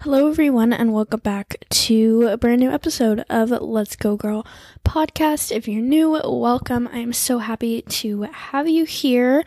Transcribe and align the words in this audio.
Hello, 0.00 0.28
everyone, 0.28 0.74
and 0.74 0.92
welcome 0.92 1.20
back 1.20 1.64
to 1.70 2.28
a 2.30 2.36
brand 2.36 2.60
new 2.60 2.70
episode 2.70 3.24
of 3.30 3.48
Let's 3.48 3.96
Go 3.96 4.16
Girl 4.16 4.46
podcast. 4.84 5.50
If 5.50 5.66
you're 5.66 5.80
new, 5.80 6.10
welcome. 6.10 6.86
I 6.92 6.98
am 6.98 7.14
so 7.14 7.38
happy 7.38 7.80
to 7.80 8.24
have 8.24 8.68
you 8.68 8.84
here. 8.84 9.42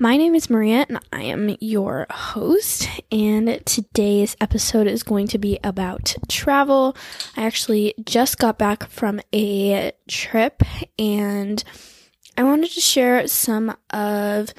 My 0.00 0.16
name 0.16 0.34
is 0.34 0.50
Maria, 0.50 0.84
and 0.88 0.98
I 1.12 1.22
am 1.22 1.56
your 1.60 2.08
host. 2.10 2.88
And 3.12 3.64
today's 3.64 4.36
episode 4.40 4.88
is 4.88 5.04
going 5.04 5.28
to 5.28 5.38
be 5.38 5.60
about 5.62 6.16
travel. 6.26 6.96
I 7.36 7.44
actually 7.44 7.94
just 8.04 8.38
got 8.38 8.58
back 8.58 8.90
from 8.90 9.20
a 9.32 9.92
trip, 10.08 10.64
and 10.98 11.62
I 12.36 12.42
wanted 12.42 12.72
to 12.72 12.80
share 12.80 13.28
some 13.28 13.76
of 13.90 14.52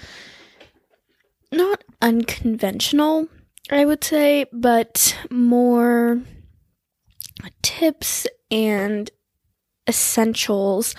not 1.51 1.83
unconventional 2.01 3.27
I 3.69 3.85
would 3.85 4.03
say, 4.03 4.45
but 4.51 5.17
more 5.29 6.21
tips 7.61 8.27
and 8.51 9.09
essentials 9.87 10.95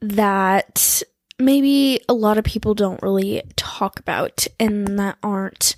that 0.00 1.02
maybe 1.38 2.00
a 2.08 2.14
lot 2.14 2.38
of 2.38 2.44
people 2.44 2.74
don't 2.74 3.02
really 3.02 3.42
talk 3.56 3.98
about 3.98 4.46
and 4.58 4.98
that 4.98 5.16
aren't 5.22 5.76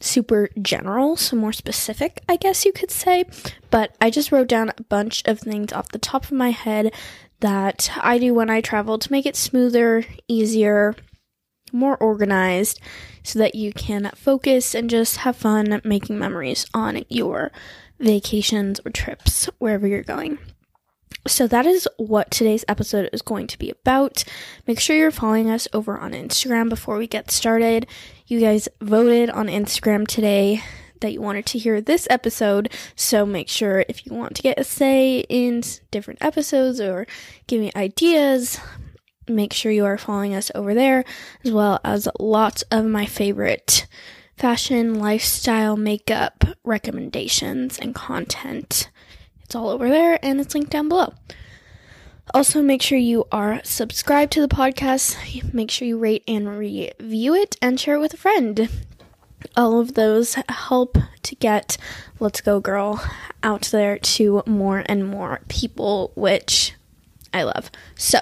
super 0.00 0.48
general, 0.60 1.16
so 1.16 1.36
more 1.36 1.52
specific, 1.52 2.22
I 2.28 2.36
guess 2.36 2.64
you 2.64 2.72
could 2.72 2.90
say. 2.90 3.24
But 3.70 3.96
I 4.00 4.10
just 4.10 4.32
wrote 4.32 4.48
down 4.48 4.70
a 4.76 4.82
bunch 4.82 5.22
of 5.26 5.40
things 5.40 5.72
off 5.72 5.88
the 5.88 5.98
top 5.98 6.24
of 6.24 6.32
my 6.32 6.50
head 6.50 6.92
that 7.40 7.90
I 8.00 8.18
do 8.18 8.34
when 8.34 8.50
I 8.50 8.60
travel 8.60 8.98
to 8.98 9.12
make 9.12 9.26
it 9.26 9.36
smoother, 9.36 10.04
easier, 10.28 10.94
more 11.72 11.96
organized 11.96 12.80
so 13.22 13.38
that 13.38 13.54
you 13.54 13.72
can 13.72 14.10
focus 14.14 14.74
and 14.74 14.88
just 14.88 15.18
have 15.18 15.36
fun 15.36 15.80
making 15.84 16.18
memories 16.18 16.66
on 16.72 17.02
your 17.08 17.50
vacations 17.98 18.80
or 18.84 18.90
trips 18.90 19.48
wherever 19.58 19.86
you're 19.86 20.02
going. 20.02 20.38
So 21.26 21.46
that 21.48 21.66
is 21.66 21.88
what 21.96 22.30
today's 22.30 22.64
episode 22.68 23.10
is 23.12 23.22
going 23.22 23.48
to 23.48 23.58
be 23.58 23.70
about. 23.70 24.22
Make 24.66 24.78
sure 24.78 24.96
you're 24.96 25.10
following 25.10 25.50
us 25.50 25.66
over 25.72 25.98
on 25.98 26.12
Instagram 26.12 26.68
before 26.68 26.98
we 26.98 27.08
get 27.08 27.30
started. 27.30 27.86
You 28.26 28.38
guys 28.38 28.68
voted 28.80 29.30
on 29.30 29.48
Instagram 29.48 30.06
today 30.06 30.62
that 31.00 31.12
you 31.12 31.20
wanted 31.20 31.46
to 31.46 31.58
hear 31.58 31.80
this 31.80 32.06
episode, 32.10 32.72
so 32.94 33.26
make 33.26 33.48
sure 33.48 33.84
if 33.88 34.06
you 34.06 34.14
want 34.14 34.34
to 34.36 34.42
get 34.42 34.58
a 34.58 34.64
say 34.64 35.20
in 35.28 35.62
different 35.90 36.22
episodes 36.22 36.80
or 36.80 37.06
give 37.46 37.60
me 37.60 37.70
ideas, 37.76 38.58
make 39.28 39.52
sure 39.52 39.72
you 39.72 39.84
are 39.84 39.98
following 39.98 40.34
us 40.34 40.50
over 40.54 40.74
there, 40.74 41.04
as 41.44 41.52
well 41.52 41.80
as 41.84 42.08
lots 42.18 42.62
of 42.70 42.84
my 42.84 43.06
favorite 43.06 43.86
fashion, 44.36 44.98
lifestyle, 44.98 45.76
makeup 45.76 46.44
recommendations 46.64 47.78
and 47.78 47.94
content. 47.94 48.90
It's 49.42 49.54
all 49.54 49.68
over 49.68 49.88
there 49.88 50.18
and 50.22 50.40
it's 50.40 50.54
linked 50.54 50.70
down 50.70 50.88
below. 50.88 51.14
Also, 52.34 52.60
make 52.60 52.82
sure 52.82 52.98
you 52.98 53.24
are 53.30 53.60
subscribed 53.62 54.32
to 54.32 54.40
the 54.40 54.54
podcast. 54.54 55.16
Make 55.54 55.70
sure 55.70 55.86
you 55.86 55.96
rate 55.96 56.24
and 56.26 56.58
review 56.58 57.34
it 57.34 57.56
and 57.62 57.78
share 57.78 57.96
it 57.96 58.00
with 58.00 58.14
a 58.14 58.18
friend. 58.18 58.68
All 59.56 59.78
of 59.78 59.94
those 59.94 60.34
help 60.48 60.98
to 61.22 61.34
get 61.36 61.78
Let's 62.18 62.40
Go 62.40 62.58
Girl 62.58 63.00
out 63.44 63.62
there 63.66 63.96
to 63.98 64.42
more 64.44 64.82
and 64.86 65.06
more 65.06 65.40
people, 65.48 66.10
which 66.16 66.74
I 67.32 67.44
love. 67.44 67.70
So, 67.94 68.18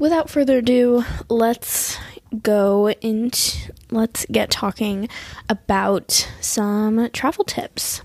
without 0.00 0.28
further 0.28 0.58
ado, 0.58 1.04
let's 1.28 1.96
go 2.42 2.90
into 3.00 3.72
let's 3.90 4.24
get 4.26 4.50
talking 4.50 5.08
about 5.48 6.28
some 6.40 7.08
travel 7.10 7.44
tips. 7.44 8.02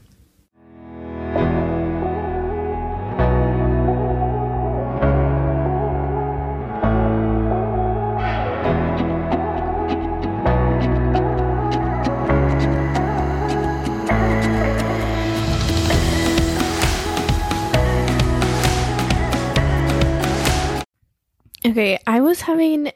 Okay, 21.65 21.97
I 22.05 22.21
was 22.21 22.41
having 22.41 22.91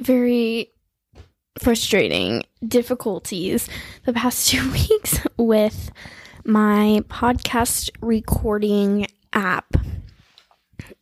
very 0.00 0.72
frustrating 1.60 2.42
difficulties 2.66 3.68
the 4.04 4.12
past 4.12 4.48
two 4.50 4.68
weeks 4.72 5.20
with 5.36 5.92
my 6.44 7.04
podcast 7.08 7.88
recording 8.00 9.06
app. 9.32 9.76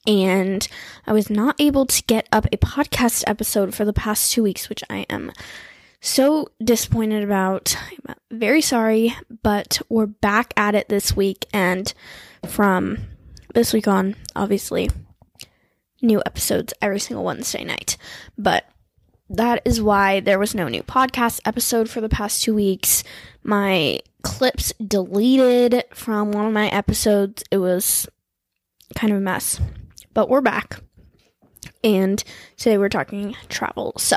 And 0.06 0.68
I 1.06 1.14
was 1.14 1.30
not 1.30 1.58
able 1.58 1.86
to 1.86 2.02
get 2.02 2.28
up 2.30 2.44
a 2.52 2.58
podcast 2.58 3.24
episode 3.26 3.74
for 3.74 3.86
the 3.86 3.94
past 3.94 4.30
two 4.30 4.42
weeks, 4.42 4.68
which 4.68 4.84
I 4.90 5.06
am 5.08 5.32
so 6.02 6.48
disappointed 6.62 7.24
about. 7.24 7.74
I'm 8.10 8.16
very 8.38 8.60
sorry, 8.60 9.16
but 9.42 9.80
we're 9.88 10.04
back 10.04 10.52
at 10.58 10.74
it 10.74 10.90
this 10.90 11.16
week. 11.16 11.46
And 11.54 11.90
from 12.46 12.98
this 13.54 13.72
week 13.72 13.88
on, 13.88 14.14
obviously, 14.36 14.90
new 16.02 16.22
episodes 16.26 16.74
every 16.80 17.00
single 17.00 17.24
Wednesday 17.24 17.64
night. 17.64 17.96
But 18.38 18.64
that 19.28 19.62
is 19.64 19.80
why 19.80 20.20
there 20.20 20.38
was 20.38 20.54
no 20.54 20.68
new 20.68 20.82
podcast 20.82 21.40
episode 21.44 21.88
for 21.88 22.00
the 22.00 22.08
past 22.08 22.42
two 22.42 22.54
weeks. 22.54 23.04
My 23.44 24.00
clips 24.22 24.72
deleted 24.84 25.84
from 25.94 26.32
one 26.32 26.46
of 26.46 26.52
my 26.52 26.68
episodes. 26.68 27.44
It 27.50 27.58
was 27.58 28.08
kind 28.96 29.12
of 29.12 29.18
a 29.18 29.22
mess. 29.22 29.60
But 30.14 30.28
we're 30.28 30.40
back. 30.40 30.80
And 31.84 32.22
today 32.56 32.76
we're 32.76 32.88
talking 32.88 33.36
travel. 33.48 33.94
So, 33.96 34.16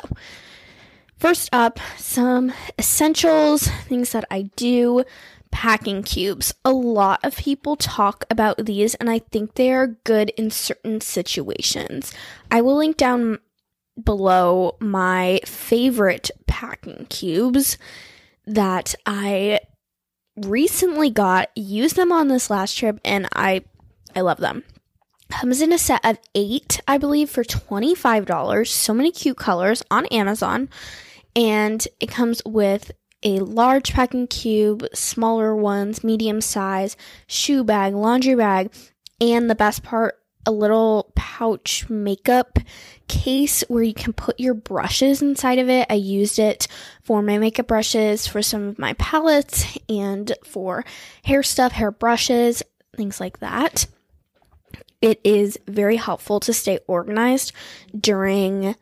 first 1.18 1.50
up, 1.54 1.80
some 1.98 2.52
essentials, 2.80 3.68
things 3.88 4.12
that 4.12 4.26
I 4.32 4.50
do 4.56 5.04
packing 5.54 6.02
cubes. 6.02 6.52
A 6.66 6.72
lot 6.72 7.20
of 7.24 7.38
people 7.38 7.76
talk 7.76 8.26
about 8.30 8.66
these, 8.66 8.96
and 8.96 9.10
I 9.10 9.20
think 9.20 9.54
they 9.54 9.72
are 9.72 10.00
good 10.04 10.32
in 10.32 10.50
certain 10.50 11.00
situations. 11.00 12.12
I 12.50 12.62
will 12.62 12.76
link 12.76 12.98
down 12.98 13.38
below 14.04 14.76
my 14.80 15.40
favorite 15.46 16.32
packing 16.48 17.06
cubes 17.08 17.78
that 18.48 18.96
I 19.06 19.60
recently 20.36 21.12
got. 21.12 21.56
Used 21.56 21.96
them 21.96 22.12
on 22.12 22.28
this 22.28 22.50
last 22.50 22.76
trip, 22.76 23.00
and 23.06 23.30
I 23.36 23.64
I 24.16 24.22
love 24.22 24.40
them. 24.40 24.64
Comes 25.30 25.62
in 25.62 25.72
a 25.72 25.78
set 25.78 26.04
of 26.04 26.18
eight, 26.34 26.82
I 26.88 26.98
believe, 26.98 27.30
for 27.30 27.44
twenty 27.44 27.94
five 27.94 28.26
dollars. 28.26 28.72
So 28.72 28.92
many 28.92 29.12
cute 29.12 29.38
colors 29.38 29.84
on 29.92 30.08
Amazon, 30.08 30.68
and 31.36 31.88
it 32.00 32.10
comes 32.10 32.42
with 32.44 32.92
a 33.24 33.40
large 33.40 33.94
packing 33.94 34.28
cube, 34.28 34.86
smaller 34.94 35.56
ones, 35.56 36.04
medium 36.04 36.42
size, 36.42 36.98
shoe 37.28 37.64
bag, 37.64 37.94
laundry 37.94 38.36
bag, 38.36 38.72
and 39.22 39.50
the 39.50 39.56
best 39.56 39.84
part, 39.84 40.20
a 40.46 40.52
little 40.52 41.12
pouch 41.16 41.90
makeup 41.90 42.60
case 43.08 43.64
where 43.70 43.84
you 43.84 43.94
can 43.94 44.12
put 44.12 44.40
your 44.40 44.54
brushes 44.54 45.22
inside 45.22 45.58
of 45.60 45.70
it. 45.70 45.88
I 45.90 45.96
used 45.96 46.38
it 46.38 46.68
for 47.02 47.22
my 47.22 47.38
makeup 47.38 47.68
brushes, 47.68 48.28
for 48.28 48.42
some 48.42 48.68
of 48.68 48.80
my 48.80 48.94
palettes, 48.94 49.78
and 49.88 50.32
for 50.44 50.84
hair 51.24 51.44
stuff, 51.44 51.72
hair 51.72 51.92
brushes, 51.92 52.62
things 52.96 53.20
like 53.20 53.40
that. 53.40 53.86
It 55.02 55.20
is 55.24 55.58
very 55.68 55.98
helpful 55.98 56.40
to 56.42 56.54
stay 56.54 56.80
organized 56.88 57.52
during 57.98 58.76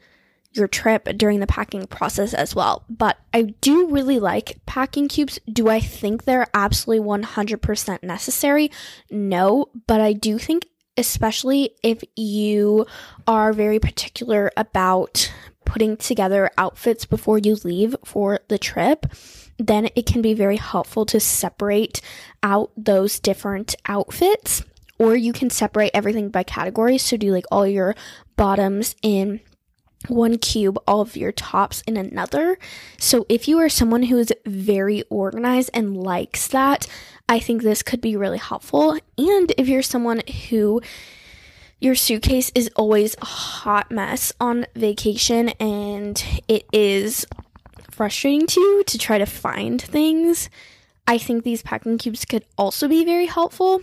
your 0.53 0.67
trip 0.67 1.05
during 1.17 1.39
the 1.39 1.47
packing 1.47 1.87
process 1.87 2.33
as 2.33 2.55
well. 2.55 2.83
But 2.89 3.17
I 3.33 3.53
do 3.61 3.89
really 3.89 4.19
like 4.19 4.59
packing 4.65 5.07
cubes. 5.07 5.39
Do 5.51 5.69
I 5.69 5.79
think 5.79 6.23
they're 6.23 6.47
absolutely 6.53 7.05
100% 7.05 8.03
necessary? 8.03 8.71
No, 9.09 9.69
but 9.87 10.01
I 10.01 10.13
do 10.13 10.37
think, 10.37 10.67
especially 10.97 11.75
if 11.83 12.03
you 12.15 12.85
are 13.27 13.53
very 13.53 13.79
particular 13.79 14.51
about 14.57 15.31
putting 15.65 15.95
together 15.95 16.51
outfits 16.57 17.05
before 17.05 17.37
you 17.37 17.57
leave 17.63 17.95
for 18.03 18.39
the 18.49 18.57
trip, 18.57 19.05
then 19.57 19.87
it 19.95 20.05
can 20.05 20.21
be 20.21 20.33
very 20.33 20.57
helpful 20.57 21.05
to 21.05 21.19
separate 21.19 22.01
out 22.43 22.71
those 22.75 23.19
different 23.19 23.75
outfits. 23.87 24.63
Or 24.99 25.15
you 25.15 25.33
can 25.33 25.49
separate 25.49 25.91
everything 25.93 26.29
by 26.29 26.43
categories. 26.43 27.01
So 27.01 27.17
do 27.17 27.31
like 27.31 27.45
all 27.51 27.65
your 27.65 27.95
bottoms 28.35 28.95
in 29.01 29.39
one 30.07 30.37
cube, 30.37 30.79
all 30.87 31.01
of 31.01 31.15
your 31.15 31.31
tops 31.31 31.81
in 31.87 31.97
another. 31.97 32.57
So 32.97 33.25
if 33.29 33.47
you 33.47 33.59
are 33.59 33.69
someone 33.69 34.03
who 34.03 34.17
is 34.17 34.33
very 34.45 35.03
organized 35.09 35.69
and 35.73 35.95
likes 35.95 36.47
that, 36.47 36.87
I 37.29 37.39
think 37.39 37.61
this 37.61 37.83
could 37.83 38.01
be 38.01 38.15
really 38.15 38.37
helpful. 38.37 38.97
And 39.17 39.53
if 39.57 39.67
you're 39.67 39.81
someone 39.81 40.21
who 40.49 40.81
your 41.79 41.95
suitcase 41.95 42.51
is 42.53 42.69
always 42.75 43.15
a 43.21 43.25
hot 43.25 43.91
mess 43.91 44.31
on 44.39 44.67
vacation 44.75 45.49
and 45.59 46.23
it 46.47 46.65
is 46.71 47.25
frustrating 47.89 48.47
to 48.47 48.59
you 48.59 48.83
to 48.85 48.97
try 48.97 49.17
to 49.17 49.25
find 49.25 49.81
things, 49.81 50.49
I 51.07 51.17
think 51.17 51.43
these 51.43 51.63
packing 51.63 51.97
cubes 51.97 52.25
could 52.25 52.45
also 52.57 52.87
be 52.87 53.03
very 53.03 53.25
helpful. 53.25 53.81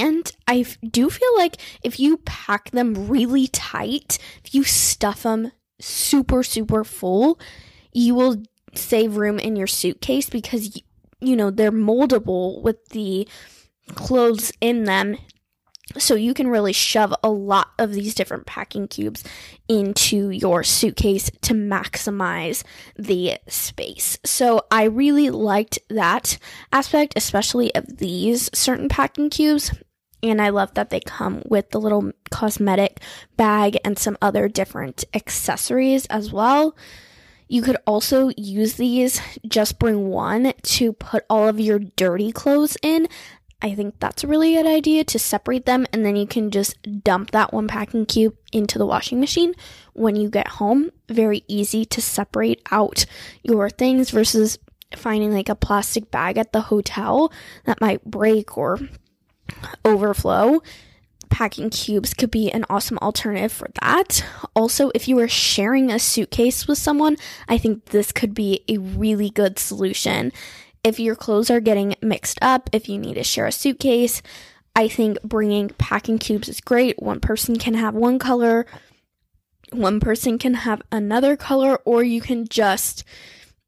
And 0.00 0.30
I 0.46 0.64
do 0.88 1.10
feel 1.10 1.36
like 1.36 1.56
if 1.82 1.98
you 1.98 2.18
pack 2.18 2.70
them 2.70 3.08
really 3.08 3.48
tight, 3.48 4.18
if 4.44 4.54
you 4.54 4.64
stuff 4.64 5.22
them 5.22 5.52
super, 5.80 6.42
super 6.42 6.84
full, 6.84 7.38
you 7.92 8.14
will 8.14 8.42
save 8.74 9.16
room 9.16 9.38
in 9.38 9.56
your 9.56 9.66
suitcase 9.66 10.28
because, 10.28 10.80
you 11.20 11.36
know, 11.36 11.50
they're 11.50 11.72
moldable 11.72 12.62
with 12.62 12.88
the 12.90 13.28
clothes 13.94 14.52
in 14.60 14.84
them 14.84 15.16
so 15.98 16.14
you 16.14 16.34
can 16.34 16.48
really 16.48 16.72
shove 16.72 17.14
a 17.22 17.28
lot 17.28 17.68
of 17.78 17.92
these 17.92 18.14
different 18.14 18.46
packing 18.46 18.88
cubes 18.88 19.22
into 19.68 20.30
your 20.30 20.62
suitcase 20.62 21.30
to 21.42 21.54
maximize 21.54 22.64
the 22.96 23.38
space. 23.48 24.18
So 24.24 24.62
I 24.70 24.84
really 24.84 25.30
liked 25.30 25.78
that 25.90 26.38
aspect, 26.72 27.14
especially 27.16 27.74
of 27.74 27.98
these 27.98 28.50
certain 28.54 28.88
packing 28.88 29.30
cubes. 29.30 29.72
And 30.24 30.40
I 30.40 30.48
love 30.48 30.72
that 30.74 30.88
they 30.88 31.00
come 31.00 31.42
with 31.44 31.70
the 31.70 31.78
little 31.78 32.10
cosmetic 32.30 33.00
bag 33.36 33.76
and 33.84 33.98
some 33.98 34.16
other 34.22 34.48
different 34.48 35.04
accessories 35.12 36.06
as 36.06 36.32
well. 36.32 36.74
You 37.46 37.60
could 37.60 37.76
also 37.86 38.30
use 38.34 38.74
these, 38.74 39.20
just 39.46 39.78
bring 39.78 40.08
one 40.08 40.54
to 40.62 40.94
put 40.94 41.26
all 41.28 41.46
of 41.46 41.60
your 41.60 41.78
dirty 41.78 42.32
clothes 42.32 42.78
in. 42.82 43.06
I 43.60 43.74
think 43.74 44.00
that's 44.00 44.24
a 44.24 44.26
really 44.26 44.54
good 44.54 44.66
idea 44.66 45.04
to 45.04 45.18
separate 45.18 45.66
them 45.66 45.86
and 45.92 46.06
then 46.06 46.16
you 46.16 46.26
can 46.26 46.50
just 46.50 47.02
dump 47.04 47.30
that 47.32 47.52
one 47.52 47.68
packing 47.68 48.06
cube 48.06 48.34
into 48.50 48.78
the 48.78 48.86
washing 48.86 49.20
machine 49.20 49.52
when 49.92 50.16
you 50.16 50.30
get 50.30 50.48
home. 50.48 50.90
Very 51.08 51.44
easy 51.48 51.84
to 51.84 52.00
separate 52.00 52.62
out 52.70 53.04
your 53.42 53.68
things 53.68 54.10
versus 54.10 54.58
finding 54.96 55.32
like 55.32 55.50
a 55.50 55.54
plastic 55.54 56.10
bag 56.10 56.38
at 56.38 56.52
the 56.52 56.62
hotel 56.62 57.30
that 57.66 57.80
might 57.80 58.04
break 58.04 58.56
or 58.56 58.78
overflow. 59.84 60.62
Packing 61.30 61.70
cubes 61.70 62.14
could 62.14 62.30
be 62.30 62.50
an 62.50 62.64
awesome 62.70 62.98
alternative 62.98 63.52
for 63.52 63.68
that. 63.82 64.24
Also, 64.54 64.90
if 64.94 65.08
you 65.08 65.18
are 65.18 65.28
sharing 65.28 65.90
a 65.90 65.98
suitcase 65.98 66.68
with 66.68 66.78
someone, 66.78 67.16
I 67.48 67.58
think 67.58 67.86
this 67.86 68.12
could 68.12 68.34
be 68.34 68.64
a 68.68 68.78
really 68.78 69.30
good 69.30 69.58
solution 69.58 70.32
if 70.84 71.00
your 71.00 71.16
clothes 71.16 71.50
are 71.50 71.60
getting 71.60 71.96
mixed 72.02 72.38
up, 72.42 72.68
if 72.72 72.88
you 72.88 72.98
need 72.98 73.14
to 73.14 73.24
share 73.24 73.46
a 73.46 73.52
suitcase, 73.52 74.20
I 74.76 74.86
think 74.86 75.20
bringing 75.22 75.70
packing 75.70 76.18
cubes 76.18 76.48
is 76.48 76.60
great. 76.60 77.02
One 77.02 77.20
person 77.20 77.58
can 77.58 77.74
have 77.74 77.94
one 77.94 78.18
color, 78.18 78.66
one 79.70 79.98
person 79.98 80.38
can 80.38 80.54
have 80.54 80.82
another 80.92 81.36
color, 81.36 81.78
or 81.84 82.04
you 82.04 82.20
can 82.20 82.46
just, 82.46 83.02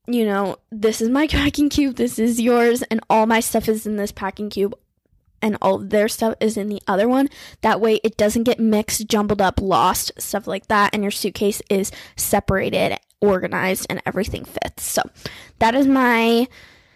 you 0.07 0.27
know, 0.27 0.59
this 0.71 1.01
is 1.01 1.09
my 1.09 1.27
packing 1.31 1.71
cube, 1.71 1.97
this 1.97 2.19
is 2.19 2.41
yours, 2.41 2.83
and 2.83 3.01
all 3.09 3.27
my 3.27 3.41
stuff 3.41 3.69
is 3.69 3.87
in 3.87 3.97
this 3.97 4.13
packing 4.13 4.51
cube, 4.51 4.75
and 5.43 5.57
all 5.61 5.77
of 5.77 5.91
their 5.91 6.09
stuff 6.09 6.35
is 6.41 6.57
in 6.57 6.69
the 6.69 6.83
other 6.87 7.09
one. 7.09 7.29
That 7.61 7.81
way 7.81 8.01
it 8.03 8.17
doesn't 8.17 8.45
get 8.45 8.59
mixed, 8.59 9.09
jumbled 9.09 9.41
up, 9.41 9.61
lost, 9.61 10.13
stuff 10.19 10.47
like 10.47 10.69
that, 10.69 10.95
and 10.95 11.03
your 11.03 11.11
suitcase 11.11 11.63
is 11.71 11.93
separated, 12.17 12.99
organized, 13.21 13.87
and 13.91 14.03
everything 14.07 14.45
fits. 14.45 14.85
So 14.85 15.03
that 15.59 15.75
is 15.75 15.87
my 15.87 16.49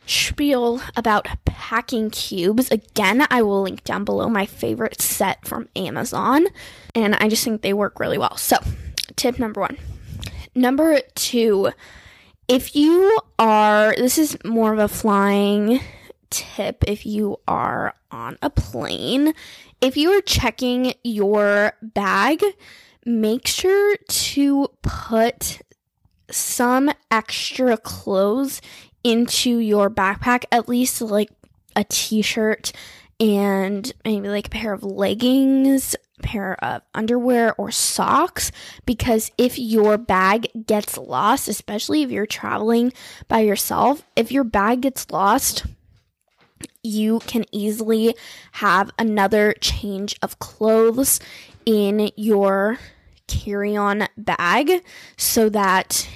spiel 0.06 0.80
about 0.96 1.28
packing 1.44 2.10
cubes. 2.10 2.70
Again, 2.70 3.26
I 3.30 3.42
will 3.42 3.62
link 3.62 3.84
down 3.84 4.04
below 4.04 4.28
my 4.28 4.46
favorite 4.46 5.00
set 5.00 5.46
from 5.46 5.68
Amazon, 5.76 6.46
and 6.94 7.14
I 7.14 7.28
just 7.28 7.44
think 7.44 7.62
they 7.62 7.72
work 7.72 8.00
really 8.00 8.18
well. 8.18 8.36
So, 8.36 8.56
tip 9.16 9.38
number 9.38 9.60
one. 9.60 9.78
Number 10.54 11.00
two, 11.14 11.70
if 12.48 12.74
you 12.74 13.20
are, 13.38 13.94
this 13.96 14.18
is 14.18 14.36
more 14.44 14.72
of 14.72 14.80
a 14.80 14.88
flying 14.88 15.80
tip 16.30 16.84
if 16.86 17.04
you 17.04 17.38
are 17.46 17.94
on 18.10 18.38
a 18.42 18.50
plane. 18.50 19.34
If 19.80 19.96
you 19.96 20.10
are 20.10 20.20
checking 20.20 20.94
your 21.02 21.72
bag, 21.82 22.42
make 23.04 23.46
sure 23.46 23.96
to 23.96 24.68
put 24.82 25.60
some 26.30 26.90
extra 27.10 27.76
clothes 27.76 28.60
into 29.02 29.58
your 29.58 29.90
backpack, 29.90 30.44
at 30.52 30.68
least 30.68 31.00
like 31.00 31.30
a 31.76 31.84
t 31.84 32.22
shirt 32.22 32.72
and 33.18 33.92
maybe 34.04 34.28
like 34.28 34.46
a 34.46 34.50
pair 34.50 34.72
of 34.72 34.82
leggings, 34.82 35.94
pair 36.22 36.62
of 36.64 36.82
underwear 36.94 37.54
or 37.56 37.70
socks 37.70 38.52
because 38.86 39.30
if 39.38 39.58
your 39.58 39.98
bag 39.98 40.48
gets 40.66 40.96
lost, 40.96 41.48
especially 41.48 42.02
if 42.02 42.10
you're 42.10 42.26
traveling 42.26 42.92
by 43.28 43.40
yourself, 43.40 44.06
if 44.16 44.30
your 44.30 44.44
bag 44.44 44.82
gets 44.82 45.10
lost, 45.10 45.64
you 46.82 47.20
can 47.20 47.44
easily 47.52 48.14
have 48.52 48.90
another 48.98 49.54
change 49.60 50.16
of 50.22 50.38
clothes 50.38 51.20
in 51.66 52.10
your 52.16 52.78
carry 53.26 53.76
on 53.76 54.08
bag 54.16 54.82
so 55.16 55.48
that, 55.48 56.08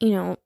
you 0.00 0.10
know, 0.10 0.36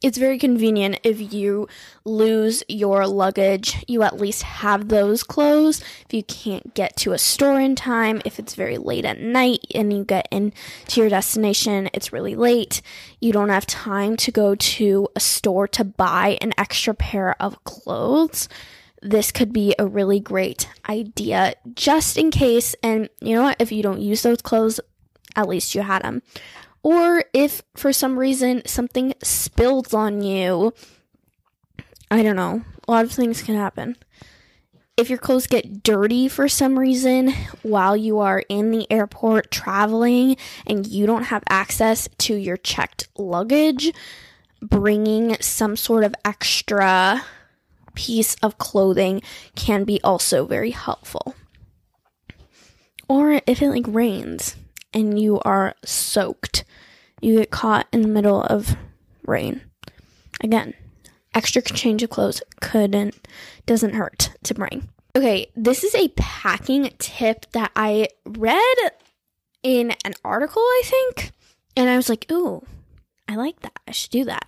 it's 0.00 0.18
very 0.18 0.38
convenient 0.38 1.00
if 1.02 1.32
you 1.32 1.66
lose 2.04 2.62
your 2.68 3.06
luggage, 3.06 3.84
you 3.88 4.02
at 4.02 4.20
least 4.20 4.42
have 4.44 4.88
those 4.88 5.24
clothes. 5.24 5.80
If 6.06 6.14
you 6.14 6.22
can't 6.22 6.72
get 6.74 6.96
to 6.98 7.12
a 7.12 7.18
store 7.18 7.60
in 7.60 7.74
time, 7.74 8.22
if 8.24 8.38
it's 8.38 8.54
very 8.54 8.78
late 8.78 9.04
at 9.04 9.20
night 9.20 9.66
and 9.74 9.92
you 9.92 10.04
get 10.04 10.28
into 10.30 11.00
your 11.00 11.08
destination, 11.08 11.90
it's 11.92 12.12
really 12.12 12.36
late, 12.36 12.80
you 13.20 13.32
don't 13.32 13.48
have 13.48 13.66
time 13.66 14.16
to 14.18 14.30
go 14.30 14.54
to 14.54 15.08
a 15.16 15.20
store 15.20 15.66
to 15.68 15.84
buy 15.84 16.38
an 16.40 16.52
extra 16.56 16.94
pair 16.94 17.34
of 17.42 17.64
clothes. 17.64 18.48
This 19.02 19.32
could 19.32 19.52
be 19.52 19.74
a 19.78 19.86
really 19.86 20.20
great 20.20 20.68
idea 20.88 21.54
just 21.74 22.16
in 22.16 22.30
case. 22.30 22.74
And 22.82 23.08
you 23.20 23.34
know 23.34 23.42
what? 23.42 23.56
If 23.60 23.72
you 23.72 23.82
don't 23.82 24.00
use 24.00 24.22
those 24.22 24.42
clothes, 24.42 24.80
at 25.34 25.48
least 25.48 25.74
you 25.74 25.82
had 25.82 26.02
them 26.02 26.22
or 26.82 27.24
if 27.32 27.62
for 27.76 27.92
some 27.92 28.18
reason 28.18 28.62
something 28.66 29.14
spills 29.22 29.92
on 29.92 30.22
you. 30.22 30.72
I 32.10 32.22
don't 32.22 32.36
know. 32.36 32.62
A 32.86 32.90
lot 32.90 33.04
of 33.04 33.12
things 33.12 33.42
can 33.42 33.54
happen. 33.54 33.96
If 34.96 35.10
your 35.10 35.18
clothes 35.18 35.46
get 35.46 35.82
dirty 35.84 36.26
for 36.26 36.48
some 36.48 36.78
reason 36.78 37.32
while 37.62 37.96
you 37.96 38.18
are 38.18 38.42
in 38.48 38.72
the 38.72 38.90
airport 38.90 39.50
traveling 39.50 40.36
and 40.66 40.86
you 40.86 41.06
don't 41.06 41.24
have 41.24 41.44
access 41.48 42.08
to 42.18 42.34
your 42.34 42.56
checked 42.56 43.06
luggage, 43.16 43.92
bringing 44.60 45.36
some 45.40 45.76
sort 45.76 46.02
of 46.02 46.14
extra 46.24 47.22
piece 47.94 48.34
of 48.36 48.58
clothing 48.58 49.22
can 49.54 49.84
be 49.84 50.00
also 50.02 50.46
very 50.46 50.70
helpful. 50.70 51.34
Or 53.08 53.40
if 53.46 53.62
it 53.62 53.70
like 53.70 53.86
rains 53.86 54.56
and 54.92 55.20
you 55.20 55.40
are 55.40 55.74
soaked 55.84 56.64
you 57.20 57.38
get 57.38 57.50
caught 57.50 57.86
in 57.92 58.02
the 58.02 58.08
middle 58.08 58.42
of 58.42 58.76
rain. 59.26 59.62
Again, 60.42 60.74
extra 61.34 61.62
change 61.62 62.02
of 62.02 62.10
clothes 62.10 62.42
couldn't 62.60 63.26
doesn't 63.66 63.94
hurt 63.94 64.30
to 64.44 64.54
bring. 64.54 64.88
Okay, 65.16 65.50
this 65.56 65.82
is 65.82 65.94
a 65.94 66.08
packing 66.08 66.90
tip 66.98 67.46
that 67.52 67.72
I 67.74 68.08
read 68.24 68.76
in 69.62 69.94
an 70.04 70.14
article, 70.24 70.62
I 70.62 70.82
think, 70.84 71.32
and 71.76 71.90
I 71.90 71.96
was 71.96 72.08
like, 72.08 72.30
"Ooh, 72.30 72.64
I 73.28 73.34
like 73.34 73.60
that. 73.60 73.78
I 73.86 73.90
should 73.90 74.10
do 74.10 74.24
that." 74.24 74.46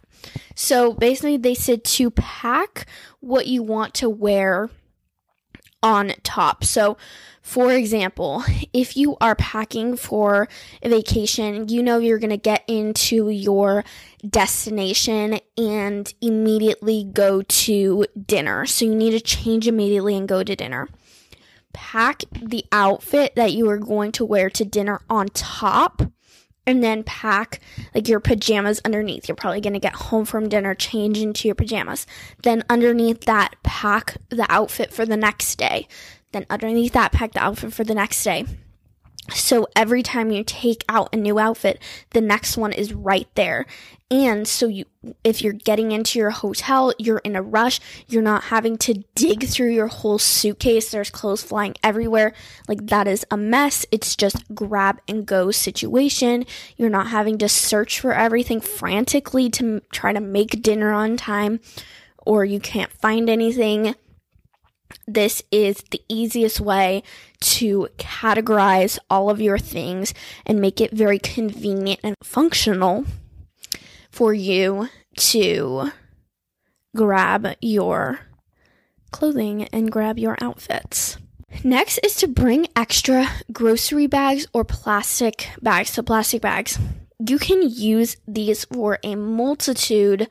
So, 0.55 0.93
basically 0.93 1.39
they 1.39 1.55
said 1.55 1.83
to 1.85 2.11
pack 2.11 2.87
what 3.21 3.47
you 3.47 3.63
want 3.63 3.95
to 3.95 4.09
wear 4.09 4.71
on 5.83 6.13
top. 6.23 6.65
So, 6.65 6.97
for 7.43 7.73
example, 7.73 8.45
if 8.73 8.97
you 8.97 9.17
are 9.21 9.35
packing 9.35 9.97
for 9.97 10.49
a 10.83 10.89
vacation, 10.89 11.69
you 11.69 11.83
know 11.83 11.99
you're 11.99 12.19
going 12.19 12.31
to 12.31 12.37
get 12.37 12.65
into 12.69 13.29
your 13.31 13.85
destination 14.29 15.41
and 15.57 16.13
immediately 16.21 17.05
go 17.05 17.43
to 17.43 18.07
dinner. 18.27 18.67
So, 18.67 18.85
you 18.85 18.95
need 18.95 19.13
to 19.13 19.21
change 19.21 19.67
immediately 19.67 20.17
and 20.17 20.29
go 20.29 20.43
to 20.43 20.57
dinner. 20.57 20.89
Pack 21.73 22.25
the 22.33 22.65
outfit 22.73 23.35
that 23.37 23.53
you 23.53 23.69
are 23.71 23.79
going 23.79 24.13
to 24.13 24.25
wear 24.25 24.51
to 24.51 24.65
dinner 24.65 25.01
on 25.09 25.29
top 25.29 26.03
and 26.67 26.83
then 26.83 27.03
pack 27.03 27.61
like 27.95 28.09
your 28.09 28.21
pajamas 28.21 28.81
underneath. 28.85 29.29
You're 29.29 29.37
probably 29.37 29.61
going 29.61 29.73
to 29.73 29.79
get 29.79 29.95
home 29.95 30.25
from 30.25 30.49
dinner, 30.49 30.75
change 30.75 31.19
into 31.19 31.49
your 31.49 31.55
pajamas. 31.55 32.07
Then 32.43 32.65
underneath 32.69 33.23
that, 33.23 33.57
pack 33.63 34.17
the 34.29 34.47
outfit 34.49 34.93
for 34.93 35.05
the 35.05 35.17
next 35.17 35.57
day. 35.57 35.89
Then 36.33 36.47
underneath 36.49 36.93
that, 36.93 37.13
pack 37.13 37.33
the 37.33 37.43
outfit 37.43 37.73
for 37.73 37.85
the 37.85 37.95
next 37.95 38.23
day. 38.23 38.45
So 39.35 39.69
every 39.75 40.03
time 40.03 40.31
you 40.31 40.45
take 40.45 40.85
out 40.89 41.09
a 41.13 41.17
new 41.17 41.39
outfit, 41.39 41.81
the 42.11 42.21
next 42.21 42.57
one 42.57 42.73
is 42.73 42.93
right 42.93 43.29
there. 43.35 43.67
And 44.11 44.47
so 44.49 44.67
you 44.67 44.87
if 45.23 45.41
you're 45.41 45.53
getting 45.53 45.93
into 45.93 46.19
your 46.19 46.31
hotel, 46.31 46.93
you're 46.99 47.19
in 47.19 47.37
a 47.37 47.43
rush, 47.43 47.81
you're 48.09 48.23
not 48.23 48.45
having 48.45 48.77
to 48.79 49.05
dig 49.15 49.45
through 49.45 49.71
your 49.71 49.87
whole 49.87 50.19
suitcase. 50.19 50.91
There's 50.91 51.11
clothes 51.11 51.43
flying 51.43 51.75
everywhere. 51.83 52.35
Like 52.69 52.87
that 52.89 53.07
is 53.07 53.25
a 53.31 53.37
mess. 53.37 53.87
It's 53.93 54.17
just 54.17 54.55
grab 54.55 55.01
and 55.07 55.25
go 55.25 55.53
situation. 55.53 56.45
You're 56.77 56.91
not 56.91 57.09
having 57.09 57.39
to 57.39 57.49
search 57.49 58.01
for 58.01 58.13
everything 58.13 58.61
frantically 58.61 59.49
to 59.51 59.81
try 59.93 60.13
to 60.13 60.21
make 60.21 60.61
dinner 60.61 60.93
on 60.93 61.17
time 61.17 61.61
or 62.27 62.45
you 62.45 62.61
can't 62.61 62.93
find 62.93 63.31
anything, 63.31 63.95
this 65.07 65.43
is 65.51 65.83
the 65.91 66.03
easiest 66.09 66.61
way 66.61 67.03
to 67.41 67.89
categorize 67.99 68.99
all 69.09 69.31
of 69.31 69.41
your 69.41 69.59
things 69.59 70.15
and 70.47 70.61
make 70.61 70.81
it 70.81 70.93
very 70.93 71.19
convenient 71.19 72.01
and 72.03 72.17
functional 72.23 73.05
for 74.11 74.35
you 74.35 74.89
to 75.17 75.91
grab 76.95 77.49
your 77.61 78.21
clothing 79.11 79.65
and 79.73 79.91
grab 79.91 80.19
your 80.19 80.37
outfits. 80.41 81.17
Next 81.65 81.99
is 81.99 82.15
to 82.17 82.29
bring 82.29 82.69
extra 82.77 83.27
grocery 83.53 84.07
bags 84.07 84.47
or 84.53 84.65
plastic 84.65 85.49
bags. 85.61 85.91
So, 85.91 86.03
plastic 86.03 86.41
bags. 86.43 86.79
You 87.19 87.39
can 87.39 87.69
use 87.69 88.17
these 88.27 88.65
for 88.65 88.99
a 89.03 89.15
multitude 89.15 90.29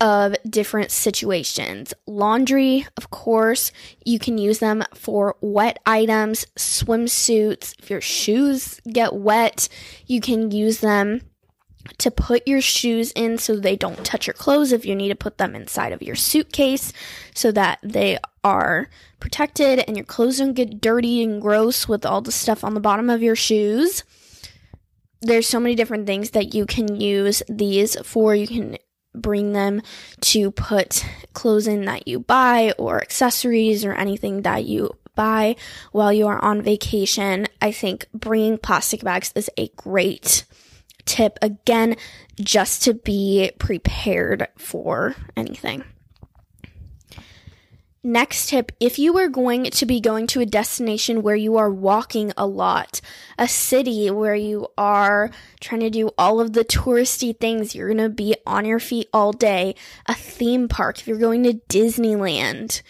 of 0.00 0.34
different 0.48 0.90
situations. 0.90 1.92
Laundry, 2.06 2.86
of 2.96 3.10
course, 3.10 3.70
you 4.04 4.18
can 4.18 4.38
use 4.38 4.58
them 4.58 4.82
for 4.94 5.36
wet 5.40 5.78
items, 5.84 6.46
swimsuits. 6.56 7.74
If 7.78 7.90
your 7.90 8.00
shoes 8.00 8.80
get 8.90 9.14
wet, 9.14 9.68
you 10.06 10.20
can 10.20 10.50
use 10.50 10.80
them 10.80 11.20
to 11.98 12.10
put 12.10 12.46
your 12.46 12.60
shoes 12.60 13.12
in 13.12 13.38
so 13.38 13.56
they 13.56 13.76
don't 13.76 14.04
touch 14.04 14.26
your 14.26 14.34
clothes 14.34 14.72
if 14.72 14.84
you 14.84 14.94
need 14.94 15.08
to 15.08 15.14
put 15.14 15.38
them 15.38 15.54
inside 15.54 15.92
of 15.92 16.02
your 16.02 16.14
suitcase 16.14 16.92
so 17.34 17.50
that 17.52 17.78
they 17.82 18.18
are 18.44 18.88
protected 19.18 19.80
and 19.80 19.96
your 19.96 20.06
clothes 20.06 20.38
don't 20.38 20.54
get 20.54 20.80
dirty 20.80 21.22
and 21.22 21.42
gross 21.42 21.88
with 21.88 22.06
all 22.06 22.20
the 22.20 22.32
stuff 22.32 22.64
on 22.64 22.74
the 22.74 22.80
bottom 22.80 23.10
of 23.10 23.22
your 23.22 23.36
shoes. 23.36 24.04
There's 25.22 25.46
so 25.46 25.60
many 25.60 25.74
different 25.74 26.06
things 26.06 26.30
that 26.30 26.54
you 26.54 26.64
can 26.64 26.98
use 26.98 27.42
these 27.48 27.96
for. 28.06 28.34
You 28.34 28.46
can 28.46 28.78
bring 29.14 29.52
them 29.52 29.82
to 30.20 30.50
put 30.50 31.04
clothes 31.32 31.66
in 31.66 31.84
that 31.86 32.06
you 32.06 32.20
buy 32.20 32.72
or 32.78 33.00
accessories 33.00 33.84
or 33.84 33.92
anything 33.92 34.42
that 34.42 34.64
you 34.64 34.96
buy 35.14 35.56
while 35.92 36.12
you 36.12 36.26
are 36.26 36.42
on 36.42 36.62
vacation. 36.62 37.46
I 37.60 37.72
think 37.72 38.06
bringing 38.14 38.58
plastic 38.58 39.02
bags 39.02 39.32
is 39.34 39.50
a 39.56 39.68
great 39.76 40.44
tip 41.04 41.38
again 41.42 41.96
just 42.40 42.82
to 42.84 42.94
be 42.94 43.50
prepared 43.58 44.48
for 44.56 45.14
anything. 45.36 45.84
Next 48.02 48.48
tip 48.48 48.72
if 48.80 48.98
you 48.98 49.18
are 49.18 49.28
going 49.28 49.64
to 49.64 49.84
be 49.84 50.00
going 50.00 50.26
to 50.28 50.40
a 50.40 50.46
destination 50.46 51.20
where 51.20 51.36
you 51.36 51.58
are 51.58 51.70
walking 51.70 52.32
a 52.34 52.46
lot, 52.46 53.02
a 53.36 53.46
city 53.46 54.10
where 54.10 54.34
you 54.34 54.68
are 54.78 55.30
trying 55.60 55.82
to 55.82 55.90
do 55.90 56.10
all 56.16 56.40
of 56.40 56.54
the 56.54 56.64
touristy 56.64 57.38
things, 57.38 57.74
you're 57.74 57.92
going 57.92 57.98
to 57.98 58.08
be 58.08 58.34
on 58.46 58.64
your 58.64 58.80
feet 58.80 59.08
all 59.12 59.32
day, 59.32 59.74
a 60.06 60.14
theme 60.14 60.66
park, 60.66 60.98
if 60.98 61.06
you're 61.06 61.18
going 61.18 61.42
to 61.42 61.60
Disneyland 61.68 62.80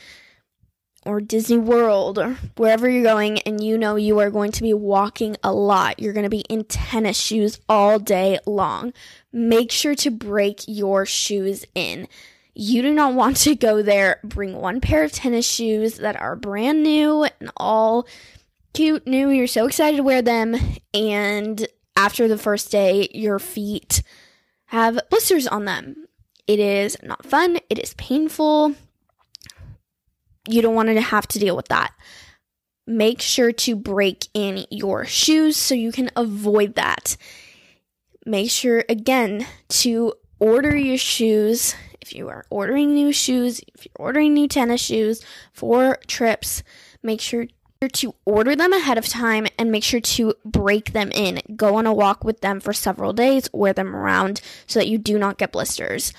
or 1.05 1.21
Disney 1.21 1.59
World 1.59 2.17
or 2.17 2.37
wherever 2.57 2.89
you're 2.89 3.03
going 3.03 3.41
and 3.41 3.65
you 3.65 3.77
know 3.77 3.97
you 3.97 4.21
are 4.21 4.31
going 4.31 4.53
to 4.53 4.63
be 4.63 4.73
walking 4.73 5.37
a 5.43 5.53
lot, 5.53 5.99
you're 5.99 6.13
going 6.13 6.23
to 6.23 6.31
be 6.31 6.45
in 6.49 6.63
tennis 6.63 7.19
shoes 7.19 7.59
all 7.69 7.99
day 7.99 8.39
long, 8.47 8.93
make 9.33 9.73
sure 9.73 9.97
to 9.97 10.11
break 10.13 10.63
your 10.69 11.05
shoes 11.05 11.65
in 11.75 12.07
you 12.61 12.83
do 12.83 12.93
not 12.93 13.15
want 13.15 13.39
to 13.39 13.55
go 13.55 13.81
there, 13.81 14.21
bring 14.23 14.55
one 14.55 14.83
pair 14.83 15.03
of 15.03 15.13
tennis 15.13 15.49
shoes 15.49 15.97
that 15.97 16.21
are 16.21 16.37
brand 16.37 16.83
new 16.83 17.25
and 17.25 17.51
all 17.57 18.07
cute, 18.75 19.07
new. 19.07 19.31
You're 19.31 19.47
so 19.47 19.67
excited 19.67 19.97
to 19.97 20.03
wear 20.03 20.21
them. 20.21 20.55
And 20.93 21.67
after 21.97 22.29
the 22.29 22.37
first 22.37 22.71
day, 22.71 23.09
your 23.15 23.39
feet 23.39 24.03
have 24.67 25.01
blisters 25.09 25.47
on 25.47 25.65
them. 25.65 26.07
It 26.47 26.59
is 26.59 26.99
not 27.03 27.25
fun. 27.25 27.61
It 27.71 27.79
is 27.79 27.95
painful. 27.95 28.75
You 30.47 30.61
don't 30.61 30.75
want 30.75 30.91
to 30.91 31.01
have 31.01 31.27
to 31.29 31.39
deal 31.39 31.57
with 31.57 31.69
that. 31.69 31.95
Make 32.87 33.23
sure 33.23 33.53
to 33.53 33.75
break 33.75 34.29
in 34.35 34.67
your 34.71 35.07
shoes 35.07 35.57
so 35.57 35.75
you 35.75 35.93
can 35.93 36.11
avoid 36.15 36.75
that. 36.75 37.17
Make 38.27 38.51
sure, 38.51 38.85
again, 38.87 39.47
to 39.69 40.13
order 40.39 40.77
your 40.77 40.99
shoes 40.99 41.75
if 42.01 42.15
you 42.15 42.29
are 42.29 42.45
ordering 42.51 42.95
new 42.95 43.13
shoes, 43.13 43.61
if 43.75 43.87
you're 43.87 44.07
ordering 44.07 44.35
new 44.35 44.49
tennis 44.49 44.81
shoes 44.81 45.25
for 45.53 45.99
trips, 46.07 46.63
make 47.03 47.21
sure 47.21 47.47
to 47.89 48.15
order 48.27 48.55
them 48.55 48.73
ahead 48.75 48.99
of 48.99 49.09
time 49.09 49.47
and 49.59 49.73
make 49.73 49.83
sure 49.83 50.01
to 50.01 50.35
break 50.45 50.93
them 50.93 51.11
in. 51.13 51.41
Go 51.57 51.77
on 51.77 51.87
a 51.87 51.95
walk 51.95 52.25
with 52.25 52.43
them 52.43 52.61
for 52.61 52.73
several 52.73 53.13
days, 53.13 53.49
wear 53.53 53.73
them 53.73 53.97
around 53.97 54.43
so 54.67 54.79
that 54.79 54.89
you 54.89 54.99
do 54.99 55.19
not 55.19 55.39
get 55.39 55.53
blisters. 55.53 56.13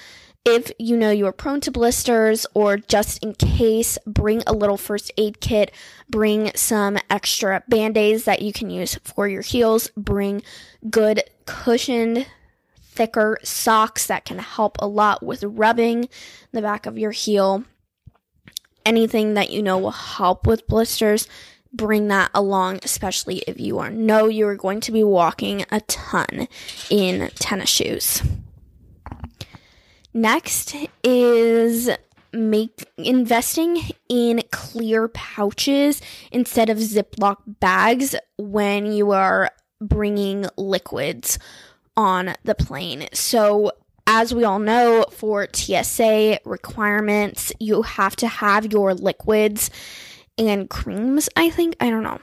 If 0.44 0.72
you 0.80 0.98
know 0.98 1.12
you 1.12 1.28
are 1.28 1.32
prone 1.32 1.62
to 1.62 1.72
blisters 1.72 2.48
or 2.56 2.78
just 2.78 3.24
in 3.24 3.36
case, 3.36 4.00
bring 4.08 4.42
a 4.48 4.54
little 4.54 4.78
first 4.78 5.12
aid 5.16 5.40
kit, 5.40 5.72
bring 6.10 6.52
some 6.56 6.98
extra 7.12 7.62
band 7.68 7.96
aids 7.96 8.24
that 8.24 8.42
you 8.42 8.52
can 8.52 8.72
use 8.72 8.98
for 9.04 9.28
your 9.28 9.44
heels, 9.44 9.92
bring 9.96 10.42
good 10.90 11.22
cushioned 11.46 12.26
thicker 12.94 13.38
socks 13.44 14.08
that 14.08 14.26
can 14.26 14.40
help 14.40 14.78
a 14.80 14.88
lot 14.88 15.24
with 15.24 15.44
rubbing 15.44 16.10
the 16.52 16.62
back 16.62 16.86
of 16.86 16.98
your 16.98 17.12
heel. 17.12 17.64
Anything 18.86 19.36
that 19.36 19.50
you 19.50 19.62
know 19.62 19.78
will 19.78 19.92
help 19.92 20.46
with 20.46 20.68
blisters, 20.68 21.28
bring 21.72 22.08
that 22.10 22.32
along, 22.34 22.80
especially 22.84 23.40
if 23.48 23.60
you 23.60 23.80
are 23.80 23.90
know 23.90 24.28
you 24.28 24.48
are 24.48 24.56
going 24.56 24.82
to 24.82 24.92
be 24.92 25.04
walking 25.04 25.66
a 25.72 25.82
ton 25.82 26.48
in 26.90 27.30
tennis 27.36 27.70
shoes. 27.70 28.22
Next 30.14 30.76
is 31.04 31.90
make 32.34 32.86
investing 32.98 33.82
in 34.10 34.42
clear 34.52 35.08
pouches 35.08 36.02
instead 36.32 36.70
of 36.70 36.78
Ziploc 36.78 37.38
bags 37.46 38.16
when 38.38 38.92
you 38.92 39.12
are 39.12 39.52
bringing 39.80 40.46
liquids 40.58 41.40
on 42.02 42.34
the 42.44 42.56
plane. 42.56 43.08
So, 43.14 43.72
as 44.08 44.34
we 44.34 44.44
all 44.44 44.58
know, 44.58 45.06
for 45.12 45.48
TSA 45.54 46.40
requirements, 46.44 47.54
you 47.60 47.84
have 47.84 48.16
to 48.18 48.28
have 48.28 48.74
your 48.74 48.96
liquids 48.96 49.70
and 50.38 50.68
creams, 50.68 51.30
I 51.36 51.52
think. 51.52 51.76
I 51.80 51.92
don't 51.92 52.02
know. 52.02 52.20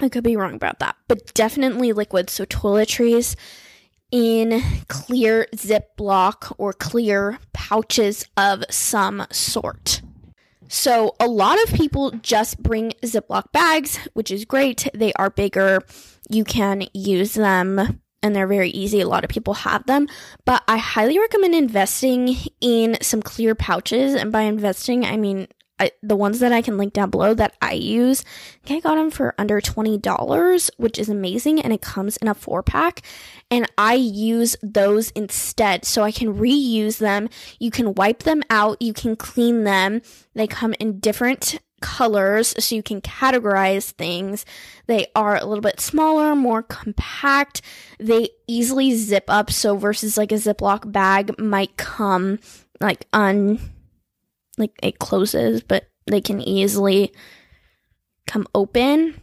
I 0.00 0.08
could 0.08 0.24
be 0.24 0.36
wrong 0.36 0.54
about 0.54 0.78
that, 0.78 0.96
but 1.08 1.34
definitely 1.34 1.92
liquids. 1.92 2.32
So, 2.32 2.46
toiletries 2.46 3.36
in 4.10 4.62
clear 4.88 5.46
Ziploc 5.54 6.54
or 6.56 6.72
clear 6.72 7.38
pouches 7.52 8.24
of 8.38 8.64
some 8.70 9.26
sort. 9.30 10.00
So, 10.68 11.14
a 11.20 11.28
lot 11.28 11.62
of 11.64 11.74
people 11.74 12.12
just 12.22 12.62
bring 12.62 12.94
Ziploc 13.02 13.52
bags, 13.52 13.98
which 14.14 14.30
is 14.30 14.46
great. 14.46 14.88
They 14.94 15.12
are 15.12 15.28
bigger. 15.28 15.80
You 16.30 16.44
can 16.44 16.84
use 16.94 17.34
them 17.34 18.00
and 18.26 18.36
they're 18.36 18.46
very 18.46 18.70
easy. 18.70 19.00
A 19.00 19.08
lot 19.08 19.24
of 19.24 19.30
people 19.30 19.54
have 19.54 19.86
them, 19.86 20.08
but 20.44 20.62
I 20.68 20.76
highly 20.76 21.18
recommend 21.18 21.54
investing 21.54 22.36
in 22.60 22.98
some 23.00 23.22
clear 23.22 23.54
pouches. 23.54 24.14
And 24.14 24.30
by 24.30 24.42
investing, 24.42 25.04
I 25.04 25.16
mean 25.16 25.48
I, 25.78 25.90
the 26.02 26.16
ones 26.16 26.38
that 26.40 26.52
I 26.52 26.62
can 26.62 26.78
link 26.78 26.94
down 26.94 27.10
below 27.10 27.34
that 27.34 27.54
I 27.60 27.72
use. 27.72 28.24
I, 28.68 28.76
I 28.76 28.80
got 28.80 28.94
them 28.94 29.10
for 29.10 29.34
under 29.38 29.60
$20, 29.60 30.70
which 30.78 30.98
is 30.98 31.08
amazing. 31.08 31.60
And 31.60 31.72
it 31.72 31.82
comes 31.82 32.16
in 32.16 32.28
a 32.28 32.34
four 32.34 32.62
pack. 32.62 33.02
And 33.50 33.70
I 33.76 33.94
use 33.94 34.56
those 34.62 35.10
instead. 35.10 35.84
So 35.84 36.02
I 36.02 36.12
can 36.12 36.34
reuse 36.34 36.98
them. 36.98 37.28
You 37.58 37.70
can 37.70 37.94
wipe 37.94 38.22
them 38.22 38.42
out. 38.48 38.80
You 38.80 38.92
can 38.92 39.16
clean 39.16 39.64
them. 39.64 40.00
They 40.34 40.46
come 40.46 40.74
in 40.80 40.98
different 40.98 41.58
colors 41.86 42.52
so 42.58 42.74
you 42.74 42.82
can 42.82 43.00
categorize 43.00 43.92
things. 43.92 44.44
They 44.88 45.06
are 45.14 45.36
a 45.36 45.44
little 45.44 45.62
bit 45.62 45.78
smaller, 45.78 46.34
more 46.34 46.64
compact. 46.64 47.62
They 48.00 48.30
easily 48.48 48.96
zip 48.96 49.24
up. 49.28 49.52
So 49.52 49.76
versus 49.76 50.18
like 50.18 50.32
a 50.32 50.34
Ziploc 50.34 50.90
bag 50.90 51.38
might 51.38 51.76
come 51.76 52.40
like 52.80 53.06
un 53.12 53.60
like 54.58 54.72
it 54.82 54.98
closes, 54.98 55.62
but 55.62 55.84
they 56.08 56.20
can 56.20 56.40
easily 56.40 57.12
come 58.26 58.48
open 58.52 59.20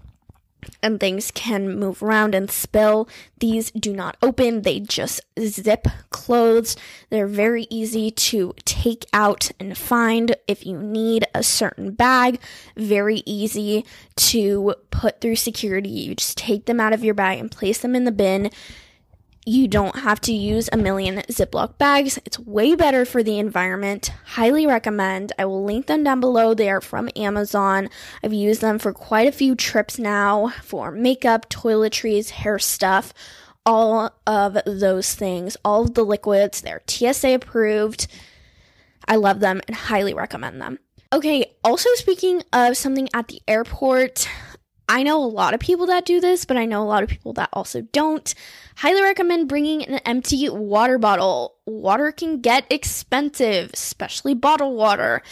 and 0.82 1.00
things 1.00 1.32
can 1.32 1.77
move 1.77 2.01
around 2.01 2.36
and 2.36 2.50
spill. 2.50 3.08
These 3.39 3.72
do 3.72 3.93
not 3.93 4.17
open, 4.22 4.62
they 4.62 4.79
just 4.79 5.22
zip 5.39 5.88
clothes. 6.10 6.75
They're 7.10 7.27
very 7.27 7.67
easy 7.70 8.12
to 8.12 8.53
take 8.65 9.05
out 9.13 9.51
and 9.60 9.77
find 9.77 10.36
if 10.48 10.65
you 10.65 10.77
need 10.77 11.25
a 11.34 11.43
certain 11.43 11.91
bag. 11.91 12.39
Very 12.75 13.24
easy 13.25 13.86
to 14.15 14.75
put 14.91 15.22
through 15.22 15.36
security. 15.36 15.89
You 15.89 16.15
just 16.15 16.38
take 16.38 16.65
them 16.65 16.79
out 16.79 16.93
of 16.93 17.03
your 17.03 17.13
bag 17.13 17.39
and 17.39 17.51
place 17.51 17.82
them 17.82 17.96
in 17.96 18.03
the 18.03 18.12
bin 18.12 18.50
you 19.45 19.67
don't 19.67 19.97
have 19.97 20.21
to 20.21 20.33
use 20.33 20.69
a 20.71 20.77
million 20.77 21.17
Ziploc 21.29 21.77
bags. 21.77 22.17
It's 22.25 22.39
way 22.39 22.75
better 22.75 23.05
for 23.05 23.23
the 23.23 23.39
environment. 23.39 24.12
Highly 24.25 24.65
recommend. 24.65 25.33
I 25.38 25.45
will 25.45 25.63
link 25.63 25.88
them 25.88 26.03
down 26.03 26.19
below. 26.19 26.53
They 26.53 26.69
are 26.69 26.81
from 26.81 27.09
Amazon. 27.15 27.89
I've 28.23 28.33
used 28.33 28.62
them 28.62 28.79
for 28.79 28.93
quite 28.93 29.27
a 29.27 29.33
few 29.33 29.55
trips 29.55 30.00
now 30.00 30.50
for 30.62 30.91
makeup, 30.91 31.50
toiletries, 31.50 32.29
hair 32.29 32.57
stuff, 32.57 33.13
all 33.65 34.12
of 34.25 34.57
those 34.65 35.13
things. 35.13 35.57
All 35.65 35.83
of 35.83 35.93
the 35.93 36.05
liquids, 36.05 36.62
they're 36.62 36.81
TSA 36.88 37.33
approved. 37.33 38.07
I 39.07 39.17
love 39.17 39.41
them 39.41 39.62
and 39.67 39.75
highly 39.75 40.13
recommend 40.13 40.62
them. 40.62 40.79
Okay, 41.12 41.53
also 41.63 41.89
speaking 41.95 42.41
of 42.53 42.77
something 42.77 43.07
at 43.13 43.27
the 43.27 43.41
airport, 43.47 44.27
I 44.93 45.01
know 45.01 45.23
a 45.23 45.25
lot 45.25 45.55
of 45.55 45.59
people 45.59 45.88
that 45.88 46.05
do 46.05 46.21
this, 46.21 46.45
but 46.45 46.55
I 46.55 46.65
know 46.65 46.83
a 46.83 46.85
lot 46.85 47.01
of 47.01 47.09
people 47.09 47.33
that 47.33 47.50
also 47.51 47.81
don't. 47.81 48.31
Highly 48.75 49.01
recommend 49.01 49.50
bringing 49.50 49.83
an 49.83 49.97
empty 50.05 50.47
water 50.50 51.00
bottle. 51.00 51.55
Water 51.65 52.12
can 52.12 52.41
get 52.41 52.67
expensive, 52.69 53.71
especially 53.73 54.35
bottled 54.35 54.77
water. 54.77 55.23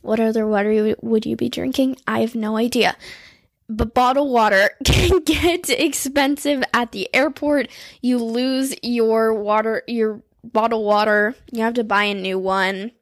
What 0.00 0.18
other 0.18 0.46
water 0.46 0.96
would 1.02 1.26
you 1.26 1.36
be 1.36 1.50
drinking? 1.50 1.98
I 2.06 2.20
have 2.20 2.34
no 2.34 2.56
idea. 2.56 2.96
But 3.68 3.92
bottled 3.92 4.32
water 4.32 4.70
can 4.86 5.18
get 5.24 5.68
expensive 5.68 6.64
at 6.72 6.92
the 6.92 7.14
airport. 7.14 7.68
You 8.00 8.16
lose 8.16 8.74
your 8.82 9.34
water, 9.34 9.82
your 9.86 10.22
bottled 10.42 10.86
water. 10.86 11.34
You 11.52 11.64
have 11.64 11.74
to 11.74 11.84
buy 11.84 12.04
a 12.04 12.14
new 12.14 12.38
one. 12.38 12.92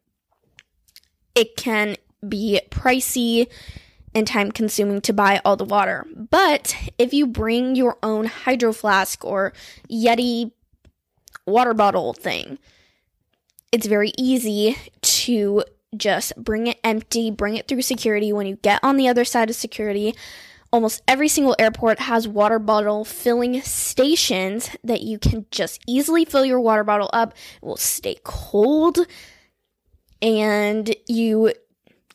It 1.36 1.56
can 1.56 1.98
be 2.28 2.60
pricey 2.68 3.46
and 4.16 4.26
time 4.26 4.50
consuming 4.50 5.02
to 5.02 5.12
buy 5.12 5.42
all 5.44 5.56
the 5.56 5.64
water. 5.64 6.06
But 6.30 6.75
if 6.96 7.12
you 7.12 7.26
bring 7.26 7.76
your 7.76 7.99
own 8.02 8.25
hydro 8.25 8.73
flask 8.73 9.23
or 9.23 9.52
Yeti 9.90 10.52
water 11.46 11.75
bottle 11.75 12.14
thing, 12.14 12.58
it's 13.70 13.87
very 13.87 14.12
easy 14.16 14.75
to 15.02 15.64
just 15.94 16.35
bring 16.37 16.66
it 16.66 16.80
empty, 16.82 17.30
bring 17.30 17.56
it 17.56 17.68
through 17.68 17.82
security. 17.82 18.32
When 18.32 18.46
you 18.46 18.56
get 18.56 18.80
on 18.82 18.96
the 18.96 19.06
other 19.06 19.26
side 19.26 19.50
of 19.50 19.56
security, 19.56 20.14
almost 20.73 21.02
every 21.06 21.28
single 21.28 21.54
airport 21.58 21.99
has 21.99 22.26
water 22.26 22.58
bottle 22.58 23.04
filling 23.04 23.61
stations 23.61 24.70
that 24.82 25.02
you 25.02 25.18
can 25.18 25.44
just 25.50 25.78
easily 25.87 26.25
fill 26.25 26.46
your 26.46 26.61
water 26.61 26.85
bottle 26.85 27.11
up. 27.12 27.35
It 27.62 27.66
will 27.66 27.76
stay 27.76 28.16
cold 28.25 28.99
and 30.23 30.96
you 31.06 31.52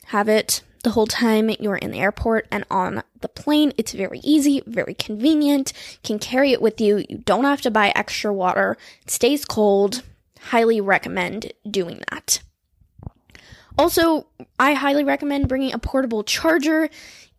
have 0.06 0.28
it 0.28 0.64
the 0.82 0.90
whole 0.90 1.06
time 1.06 1.50
you're 1.60 1.76
in 1.76 1.92
the 1.92 2.00
airport 2.00 2.46
and 2.50 2.64
on 2.70 3.02
the 3.20 3.28
plane. 3.28 3.72
It's 3.76 3.92
very 3.92 4.20
easy, 4.22 4.62
very 4.66 4.94
convenient, 4.94 5.72
can 6.02 6.18
carry 6.18 6.52
it 6.52 6.62
with 6.62 6.80
you. 6.80 7.04
You 7.08 7.18
don't 7.18 7.44
have 7.44 7.60
to 7.62 7.70
buy 7.70 7.92
extra 7.94 8.32
water. 8.32 8.76
It 9.02 9.10
stays 9.10 9.44
cold. 9.44 10.02
Highly 10.40 10.80
recommend 10.80 11.52
doing 11.68 12.02
that. 12.10 12.40
Also, 13.78 14.26
I 14.58 14.74
highly 14.74 15.04
recommend 15.04 15.48
bringing 15.48 15.72
a 15.72 15.78
portable 15.78 16.24
charger. 16.24 16.90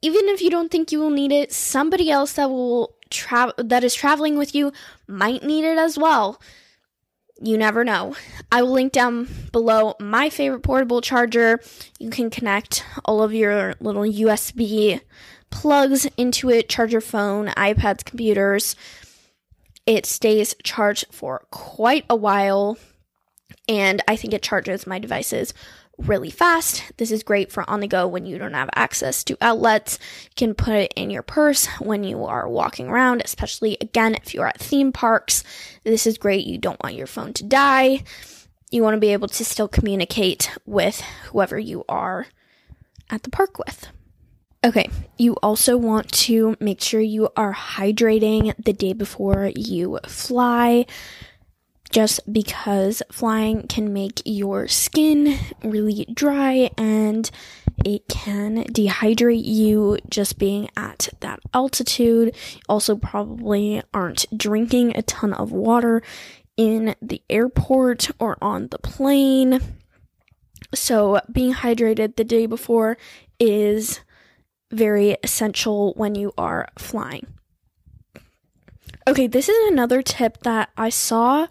Even 0.01 0.27
if 0.29 0.41
you 0.41 0.49
don't 0.49 0.71
think 0.71 0.91
you 0.91 0.99
will 0.99 1.09
need 1.09 1.31
it, 1.31 1.51
somebody 1.51 2.09
else 2.09 2.33
that 2.33 2.49
will 2.49 2.95
travel 3.09 3.53
that 3.57 3.83
is 3.83 3.93
traveling 3.93 4.37
with 4.37 4.55
you 4.55 4.73
might 5.07 5.43
need 5.43 5.63
it 5.63 5.77
as 5.77 5.99
well 5.99 6.41
you 7.41 7.57
never 7.57 7.83
know. 7.83 8.15
I 8.51 8.61
will 8.61 8.71
link 8.71 8.93
down 8.93 9.27
below 9.51 9.95
my 9.99 10.29
favorite 10.29 10.61
portable 10.61 11.01
charger. 11.01 11.59
You 11.99 12.09
can 12.09 12.29
connect 12.29 12.85
all 13.05 13.21
of 13.23 13.33
your 13.33 13.73
little 13.79 14.03
USB 14.03 15.01
plugs 15.49 16.07
into 16.17 16.49
it, 16.49 16.69
charge 16.69 16.91
your 16.91 17.01
phone, 17.01 17.47
iPads, 17.47 18.03
computers. 18.05 18.75
It 19.85 20.05
stays 20.05 20.55
charged 20.63 21.05
for 21.11 21.45
quite 21.51 22.05
a 22.09 22.15
while, 22.15 22.77
and 23.67 24.01
I 24.07 24.15
think 24.15 24.33
it 24.33 24.41
charges 24.41 24.87
my 24.87 24.99
devices 24.99 25.53
really 25.97 26.31
fast. 26.31 26.83
This 26.97 27.11
is 27.11 27.23
great 27.23 27.51
for 27.51 27.69
on 27.69 27.79
the 27.79 27.87
go 27.87 28.07
when 28.07 28.25
you 28.25 28.37
don't 28.37 28.53
have 28.53 28.69
access 28.75 29.23
to 29.25 29.37
outlets. 29.41 29.99
You 30.23 30.35
can 30.35 30.55
put 30.55 30.73
it 30.73 30.93
in 30.95 31.09
your 31.09 31.23
purse 31.23 31.67
when 31.79 32.03
you 32.03 32.25
are 32.25 32.47
walking 32.49 32.87
around, 32.87 33.21
especially 33.23 33.77
again 33.79 34.15
if 34.15 34.33
you're 34.33 34.47
at 34.47 34.59
theme 34.59 34.91
parks. 34.91 35.43
This 35.83 36.07
is 36.07 36.17
great. 36.17 36.45
You 36.45 36.57
don't 36.57 36.81
want 36.83 36.95
your 36.95 37.07
phone 37.07 37.33
to 37.33 37.43
die. 37.43 38.03
You 38.71 38.81
want 38.81 38.95
to 38.95 38.99
be 38.99 39.13
able 39.13 39.27
to 39.27 39.45
still 39.45 39.67
communicate 39.67 40.49
with 40.65 41.01
whoever 41.25 41.59
you 41.59 41.85
are 41.87 42.25
at 43.09 43.23
the 43.23 43.29
park 43.29 43.59
with. 43.59 43.87
Okay, 44.65 44.89
you 45.17 45.33
also 45.43 45.75
want 45.75 46.09
to 46.13 46.55
make 46.59 46.81
sure 46.81 47.01
you 47.01 47.29
are 47.35 47.53
hydrating 47.53 48.53
the 48.63 48.71
day 48.71 48.93
before 48.93 49.51
you 49.55 49.99
fly 50.07 50.85
just 51.93 52.33
because 52.33 53.03
flying 53.11 53.67
can 53.67 53.93
make 53.93 54.19
your 54.25 54.67
skin 54.67 55.37
really 55.63 56.07
dry 56.11 56.71
and 56.75 57.29
it 57.85 58.07
can 58.09 58.63
dehydrate 58.65 59.45
you 59.45 59.99
just 60.09 60.39
being 60.39 60.69
at 60.75 61.09
that 61.19 61.39
altitude. 61.53 62.35
Also, 62.67 62.95
probably 62.95 63.83
aren't 63.93 64.25
drinking 64.35 64.97
a 64.97 65.03
ton 65.03 65.33
of 65.33 65.51
water 65.51 66.01
in 66.57 66.95
the 66.99 67.21
airport 67.29 68.09
or 68.19 68.37
on 68.41 68.69
the 68.69 68.79
plane. 68.79 69.59
So, 70.73 71.21
being 71.31 71.53
hydrated 71.53 72.15
the 72.15 72.23
day 72.23 72.47
before 72.47 72.97
is 73.39 73.99
very 74.71 75.15
essential 75.21 75.93
when 75.95 76.15
you 76.15 76.33
are 76.39 76.67
flying. 76.79 77.27
Okay, 79.07 79.27
this 79.27 79.47
is 79.47 79.71
another 79.71 80.01
tip 80.01 80.39
that 80.43 80.69
I 80.75 80.89
saw 80.89 81.47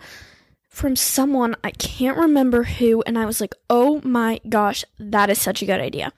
from 0.73 0.97
someone, 0.97 1.55
I 1.63 1.71
can't 1.71 2.17
remember 2.17 2.63
who, 2.63 3.03
and 3.03 3.19
I 3.19 3.27
was 3.27 3.43
like, 3.43 3.55
oh 3.69 4.01
my 4.03 4.41
gosh, 4.49 4.85
that 4.99 5.29
is 5.29 5.39
such 5.39 5.61
a 5.61 5.67
good 5.67 5.81
idea. 5.81 6.13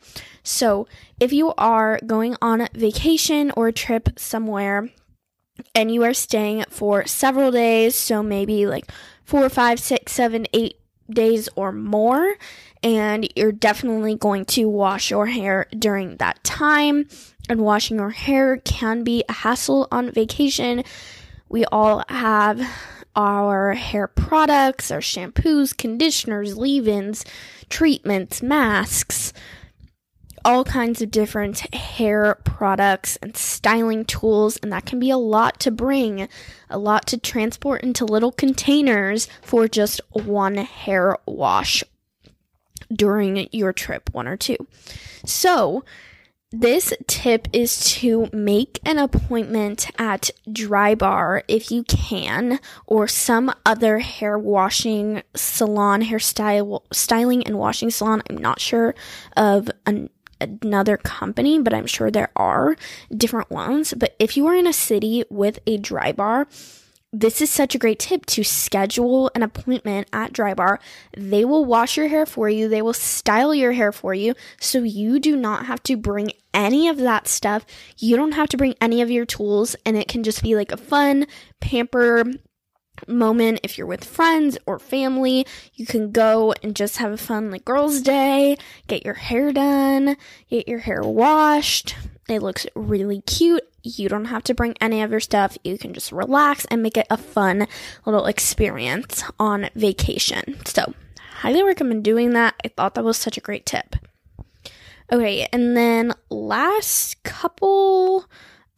So, 0.44 0.86
if 1.18 1.32
you 1.32 1.52
are 1.58 1.98
going 2.06 2.36
on 2.40 2.68
vacation 2.72 3.50
or 3.56 3.68
a 3.68 3.72
trip 3.72 4.10
somewhere 4.16 4.90
and 5.74 5.92
you 5.92 6.04
are 6.04 6.14
staying 6.14 6.64
for 6.70 7.04
several 7.04 7.50
days, 7.50 7.96
so 7.96 8.22
maybe 8.22 8.64
like 8.64 8.90
four, 9.24 9.48
five, 9.48 9.80
six, 9.80 10.12
seven, 10.12 10.46
eight 10.52 10.78
days 11.10 11.48
or 11.56 11.72
more, 11.72 12.36
and 12.80 13.28
you're 13.34 13.50
definitely 13.50 14.14
going 14.14 14.44
to 14.44 14.68
wash 14.68 15.10
your 15.10 15.26
hair 15.26 15.66
during 15.76 16.16
that 16.18 16.42
time, 16.44 17.08
and 17.48 17.60
washing 17.60 17.98
your 17.98 18.10
hair 18.10 18.58
can 18.58 19.02
be 19.02 19.24
a 19.28 19.32
hassle 19.32 19.88
on 19.90 20.12
vacation. 20.12 20.84
We 21.48 21.64
all 21.66 22.04
have 22.08 22.62
our 23.16 23.74
hair 23.74 24.06
products, 24.08 24.90
our 24.90 25.00
shampoos, 25.00 25.76
conditioners, 25.76 26.56
leave 26.56 26.88
ins, 26.88 27.24
treatments, 27.68 28.42
masks, 28.42 29.32
all 30.44 30.64
kinds 30.64 31.00
of 31.00 31.10
different 31.10 31.74
hair 31.74 32.38
products 32.44 33.16
and 33.22 33.36
styling 33.36 34.04
tools, 34.04 34.58
and 34.58 34.72
that 34.72 34.84
can 34.84 34.98
be 34.98 35.10
a 35.10 35.16
lot 35.16 35.58
to 35.60 35.70
bring, 35.70 36.28
a 36.68 36.78
lot 36.78 37.06
to 37.06 37.18
transport 37.18 37.82
into 37.82 38.04
little 38.04 38.32
containers 38.32 39.26
for 39.40 39.66
just 39.66 40.00
one 40.12 40.56
hair 40.56 41.16
wash 41.26 41.82
during 42.92 43.48
your 43.52 43.72
trip, 43.72 44.10
one 44.12 44.28
or 44.28 44.36
two. 44.36 44.56
So, 45.24 45.84
this 46.60 46.92
tip 47.06 47.48
is 47.52 47.84
to 47.96 48.28
make 48.32 48.78
an 48.84 48.98
appointment 48.98 49.90
at 49.98 50.30
Drybar 50.48 51.42
if 51.48 51.70
you 51.70 51.82
can, 51.84 52.60
or 52.86 53.08
some 53.08 53.52
other 53.66 53.98
hair 53.98 54.38
washing 54.38 55.22
salon, 55.34 56.02
hairstyle 56.02 56.82
styling 56.92 57.42
and 57.44 57.58
washing 57.58 57.90
salon. 57.90 58.22
I'm 58.30 58.38
not 58.38 58.60
sure 58.60 58.94
of 59.36 59.70
an, 59.84 60.10
another 60.40 60.96
company, 60.96 61.58
but 61.58 61.74
I'm 61.74 61.86
sure 61.86 62.10
there 62.10 62.30
are 62.36 62.76
different 63.14 63.50
ones. 63.50 63.94
But 63.94 64.14
if 64.18 64.36
you 64.36 64.46
are 64.46 64.54
in 64.54 64.66
a 64.66 64.72
city 64.72 65.24
with 65.30 65.58
a 65.66 65.78
Drybar, 65.78 66.46
this 67.14 67.40
is 67.40 67.48
such 67.48 67.76
a 67.76 67.78
great 67.78 68.00
tip 68.00 68.26
to 68.26 68.42
schedule 68.42 69.30
an 69.36 69.42
appointment 69.44 70.08
at 70.12 70.32
Drybar. 70.32 70.78
They 71.16 71.44
will 71.44 71.64
wash 71.64 71.96
your 71.96 72.08
hair 72.08 72.26
for 72.26 72.48
you, 72.48 72.68
they 72.68 72.82
will 72.82 72.92
style 72.92 73.54
your 73.54 73.72
hair 73.72 73.92
for 73.92 74.14
you, 74.14 74.34
so 74.58 74.82
you 74.82 75.20
do 75.20 75.36
not 75.36 75.66
have 75.66 75.82
to 75.84 75.96
bring 75.96 76.32
any 76.52 76.88
of 76.88 76.96
that 76.98 77.28
stuff. 77.28 77.64
You 77.98 78.16
don't 78.16 78.32
have 78.32 78.48
to 78.48 78.56
bring 78.56 78.74
any 78.80 79.00
of 79.00 79.12
your 79.12 79.26
tools, 79.26 79.76
and 79.86 79.96
it 79.96 80.08
can 80.08 80.24
just 80.24 80.42
be 80.42 80.56
like 80.56 80.72
a 80.72 80.76
fun, 80.76 81.26
pamper 81.60 82.24
moment 83.06 83.60
if 83.62 83.76
you're 83.76 83.86
with 83.86 84.04
friends 84.04 84.56
or 84.66 84.78
family 84.78 85.44
you 85.74 85.84
can 85.84 86.12
go 86.12 86.54
and 86.62 86.76
just 86.76 86.98
have 86.98 87.10
a 87.10 87.16
fun 87.16 87.50
like 87.50 87.64
girls 87.64 88.00
day 88.00 88.56
get 88.86 89.04
your 89.04 89.14
hair 89.14 89.52
done 89.52 90.16
get 90.48 90.68
your 90.68 90.78
hair 90.78 91.02
washed 91.02 91.96
it 92.28 92.42
looks 92.42 92.66
really 92.74 93.20
cute. 93.22 93.64
You 93.82 94.08
don't 94.08 94.26
have 94.26 94.42
to 94.44 94.54
bring 94.54 94.74
any 94.80 95.02
of 95.02 95.10
your 95.10 95.20
stuff. 95.20 95.58
You 95.62 95.76
can 95.76 95.92
just 95.92 96.10
relax 96.10 96.64
and 96.66 96.82
make 96.82 96.96
it 96.96 97.06
a 97.10 97.16
fun 97.16 97.66
little 98.06 98.26
experience 98.26 99.22
on 99.38 99.68
vacation. 99.74 100.56
So, 100.64 100.94
highly 101.40 101.62
recommend 101.62 102.02
doing 102.02 102.30
that. 102.30 102.54
I 102.64 102.68
thought 102.68 102.94
that 102.94 103.04
was 103.04 103.18
such 103.18 103.36
a 103.36 103.42
great 103.42 103.66
tip. 103.66 103.96
Okay, 105.12 105.46
and 105.52 105.76
then 105.76 106.14
last 106.30 107.22
couple 107.24 108.24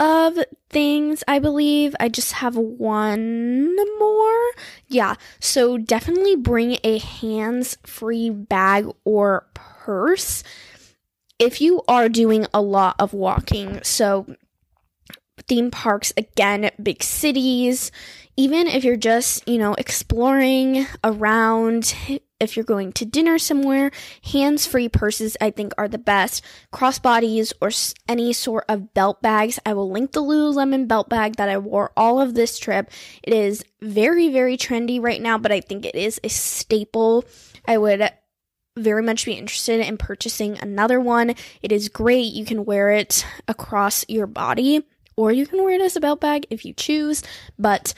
of 0.01 0.39
things, 0.71 1.23
I 1.29 1.39
believe. 1.39 1.95
I 2.01 2.09
just 2.09 2.33
have 2.33 2.57
one 2.57 3.77
more. 3.99 4.51
Yeah, 4.89 5.15
so 5.39 5.79
definitely 5.79 6.35
bring 6.35 6.79
a 6.83 6.99
hands 6.99 7.79
free 7.85 8.29
bag 8.29 8.89
or 9.05 9.47
purse 9.55 10.43
if 11.39 11.61
you 11.61 11.83
are 11.89 12.09
doing 12.09 12.47
a 12.53 12.63
lot 12.63 12.97
of 12.99 13.13
walking, 13.13 13.81
so 13.83 14.27
theme 15.49 15.71
parks, 15.71 16.13
again, 16.17 16.71
big 16.83 17.03
cities, 17.03 17.93
even 18.37 18.67
if 18.67 18.85
you're 18.85 18.97
just, 18.97 19.47
you 19.49 19.59
know, 19.59 19.75
exploring 19.75 20.87
around 21.05 21.95
if 22.39 22.57
you're 22.57 22.65
going 22.65 22.93
to 22.93 23.05
dinner 23.05 23.39
somewhere, 23.39 23.91
hands 24.33 24.67
free 24.67 24.89
purses 24.89 25.37
I 25.41 25.51
think 25.51 25.73
are 25.79 25.89
the 25.89 25.99
best. 25.99 26.45
Crossbodies 26.73 27.53
or 27.61 27.71
any 28.09 28.33
sort 28.33 28.65
of 28.69 28.93
belt 28.93 29.23
bags. 29.23 29.59
I 29.65 29.73
will 29.73 29.91
link 29.91 30.13
the 30.13 30.23
Lululemon 30.23 30.87
belt 30.87 31.09
bag 31.09 31.37
that 31.37 31.49
I 31.49 31.57
wore 31.59 31.93
all 31.97 32.21
of 32.21 32.35
this 32.35 32.59
trip. 32.59 32.91
It 33.23 33.33
is 33.33 33.65
very, 33.81 34.29
very 34.29 34.57
trendy 34.57 35.03
right 35.03 35.23
now, 35.23 35.39
but 35.39 35.53
I 35.53 35.61
think 35.61 35.87
it 35.87 35.95
is 35.95 36.21
a 36.23 36.29
staple. 36.29 37.25
I 37.67 37.79
would 37.79 38.11
very 38.77 39.03
much 39.03 39.25
be 39.25 39.33
interested 39.33 39.81
in 39.81 39.97
purchasing 39.97 40.59
another 40.59 41.01
one. 41.01 41.35
It 41.63 41.73
is 41.73 41.89
great. 41.89 42.33
You 42.33 42.45
can 42.45 42.65
wear 42.65 42.91
it 42.91 43.27
across 43.49 44.05
your 44.09 44.27
body 44.27 44.85
or 45.17 45.33
you 45.33 45.47
can 45.47 45.65
wear 45.65 45.75
it 45.75 45.81
as 45.81 45.97
a 45.97 46.01
belt 46.01 46.21
bag 46.21 46.47
if 46.51 46.65
you 46.65 46.75
choose, 46.75 47.23
but 47.59 47.95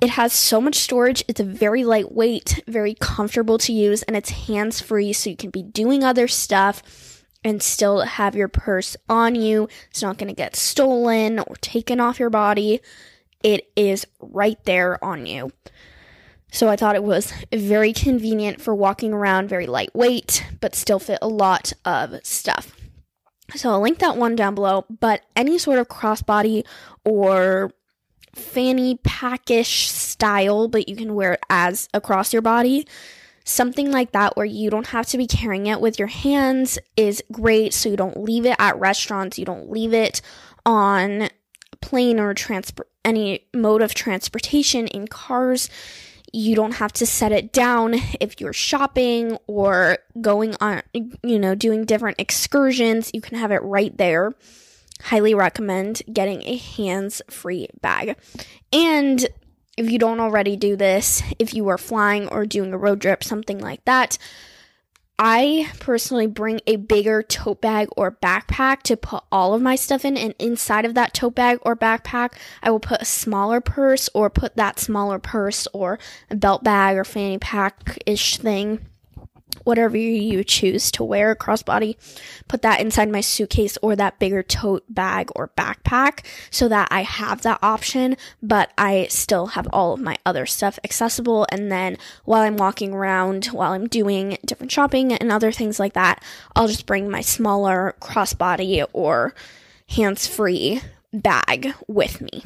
it 0.00 0.10
has 0.10 0.32
so 0.32 0.60
much 0.60 0.74
storage. 0.74 1.24
It's 1.28 1.40
very 1.40 1.84
lightweight, 1.84 2.64
very 2.66 2.94
comfortable 2.94 3.56
to 3.58 3.72
use, 3.72 4.02
and 4.02 4.16
it's 4.16 4.30
hands 4.30 4.80
free, 4.80 5.12
so 5.12 5.30
you 5.30 5.36
can 5.36 5.50
be 5.50 5.62
doing 5.62 6.04
other 6.04 6.28
stuff 6.28 7.24
and 7.42 7.62
still 7.62 8.00
have 8.00 8.34
your 8.34 8.48
purse 8.48 8.96
on 9.08 9.36
you. 9.36 9.68
It's 9.90 10.02
not 10.02 10.18
going 10.18 10.28
to 10.28 10.34
get 10.34 10.56
stolen 10.56 11.38
or 11.38 11.54
taken 11.60 12.00
off 12.00 12.18
your 12.18 12.30
body. 12.30 12.80
It 13.42 13.70
is 13.76 14.06
right 14.20 14.62
there 14.64 15.02
on 15.02 15.24
you. 15.24 15.52
So 16.50 16.68
I 16.68 16.76
thought 16.76 16.94
it 16.94 17.04
was 17.04 17.32
very 17.52 17.92
convenient 17.92 18.60
for 18.60 18.74
walking 18.74 19.12
around, 19.12 19.48
very 19.48 19.66
lightweight, 19.66 20.46
but 20.60 20.74
still 20.74 20.98
fit 20.98 21.18
a 21.20 21.28
lot 21.28 21.72
of 21.84 22.24
stuff. 22.24 22.76
So 23.54 23.70
I'll 23.70 23.80
link 23.80 23.98
that 23.98 24.16
one 24.16 24.36
down 24.36 24.54
below, 24.54 24.86
but 24.88 25.22
any 25.34 25.58
sort 25.58 25.78
of 25.78 25.88
crossbody 25.88 26.64
or 27.04 27.72
fanny 28.34 28.98
packish 29.02 29.90
style, 29.90 30.68
but 30.68 30.88
you 30.88 30.96
can 30.96 31.14
wear 31.14 31.34
it 31.34 31.40
as 31.48 31.88
across 31.94 32.32
your 32.32 32.42
body. 32.42 32.86
Something 33.44 33.92
like 33.92 34.12
that 34.12 34.36
where 34.36 34.46
you 34.46 34.70
don't 34.70 34.88
have 34.88 35.06
to 35.06 35.18
be 35.18 35.26
carrying 35.26 35.66
it 35.66 35.80
with 35.80 35.98
your 35.98 36.08
hands 36.08 36.78
is 36.96 37.22
great. 37.30 37.72
So 37.72 37.88
you 37.88 37.96
don't 37.96 38.16
leave 38.16 38.44
it 38.44 38.56
at 38.58 38.78
restaurants, 38.78 39.38
you 39.38 39.44
don't 39.44 39.70
leave 39.70 39.94
it 39.94 40.20
on 40.64 41.28
plane 41.80 42.18
or 42.18 42.34
transport 42.34 42.88
any 43.04 43.46
mode 43.54 43.82
of 43.82 43.94
transportation 43.94 44.88
in 44.88 45.06
cars. 45.06 45.70
You 46.36 46.54
don't 46.54 46.72
have 46.72 46.92
to 46.94 47.06
set 47.06 47.32
it 47.32 47.50
down 47.50 47.94
if 48.20 48.40
you're 48.40 48.52
shopping 48.52 49.38
or 49.46 49.98
going 50.20 50.54
on, 50.60 50.82
you 50.92 51.38
know, 51.38 51.54
doing 51.54 51.86
different 51.86 52.20
excursions. 52.20 53.10
You 53.14 53.22
can 53.22 53.38
have 53.38 53.52
it 53.52 53.62
right 53.62 53.96
there 53.96 54.34
highly 55.02 55.34
recommend 55.34 56.02
getting 56.12 56.42
a 56.42 56.56
hands 56.56 57.22
free 57.28 57.68
bag. 57.80 58.16
And 58.72 59.26
if 59.76 59.90
you 59.90 59.98
don't 59.98 60.20
already 60.20 60.56
do 60.56 60.76
this, 60.76 61.22
if 61.38 61.54
you 61.54 61.68
are 61.68 61.78
flying 61.78 62.28
or 62.28 62.46
doing 62.46 62.72
a 62.72 62.78
road 62.78 63.02
trip, 63.02 63.22
something 63.22 63.58
like 63.58 63.84
that, 63.84 64.18
I 65.18 65.70
personally 65.80 66.26
bring 66.26 66.60
a 66.66 66.76
bigger 66.76 67.22
tote 67.22 67.62
bag 67.62 67.88
or 67.96 68.12
backpack 68.12 68.82
to 68.82 68.96
put 68.96 69.24
all 69.32 69.54
of 69.54 69.62
my 69.62 69.74
stuff 69.74 70.04
in, 70.04 70.16
and 70.16 70.34
inside 70.38 70.84
of 70.84 70.94
that 70.94 71.14
tote 71.14 71.34
bag 71.34 71.58
or 71.62 71.74
backpack, 71.74 72.34
I 72.62 72.70
will 72.70 72.80
put 72.80 73.00
a 73.00 73.06
smaller 73.06 73.60
purse 73.60 74.10
or 74.12 74.28
put 74.28 74.56
that 74.56 74.78
smaller 74.78 75.18
purse 75.18 75.66
or 75.72 75.98
a 76.30 76.36
belt 76.36 76.62
bag 76.62 76.96
or 76.96 77.04
fanny 77.04 77.38
pack 77.38 77.98
ish 78.04 78.36
thing 78.36 78.86
whatever 79.64 79.96
you 79.96 80.44
choose 80.44 80.90
to 80.92 81.04
wear 81.04 81.34
crossbody, 81.34 81.96
put 82.48 82.62
that 82.62 82.80
inside 82.80 83.10
my 83.10 83.20
suitcase 83.20 83.76
or 83.82 83.96
that 83.96 84.18
bigger 84.18 84.42
tote 84.42 84.84
bag 84.88 85.28
or 85.34 85.48
backpack 85.56 86.24
so 86.50 86.68
that 86.68 86.88
I 86.90 87.02
have 87.02 87.42
that 87.42 87.58
option, 87.62 88.16
but 88.42 88.70
I 88.78 89.06
still 89.10 89.48
have 89.48 89.66
all 89.72 89.92
of 89.92 90.00
my 90.00 90.16
other 90.24 90.46
stuff 90.46 90.78
accessible. 90.84 91.46
And 91.50 91.70
then 91.70 91.96
while 92.24 92.42
I'm 92.42 92.56
walking 92.56 92.92
around, 92.92 93.46
while 93.46 93.72
I'm 93.72 93.88
doing 93.88 94.38
different 94.44 94.72
shopping 94.72 95.12
and 95.12 95.32
other 95.32 95.52
things 95.52 95.80
like 95.80 95.94
that, 95.94 96.22
I'll 96.54 96.68
just 96.68 96.86
bring 96.86 97.10
my 97.10 97.20
smaller 97.20 97.96
crossbody 98.00 98.84
or 98.92 99.34
hands 99.88 100.26
free 100.26 100.80
bag 101.12 101.74
with 101.88 102.20
me. 102.20 102.44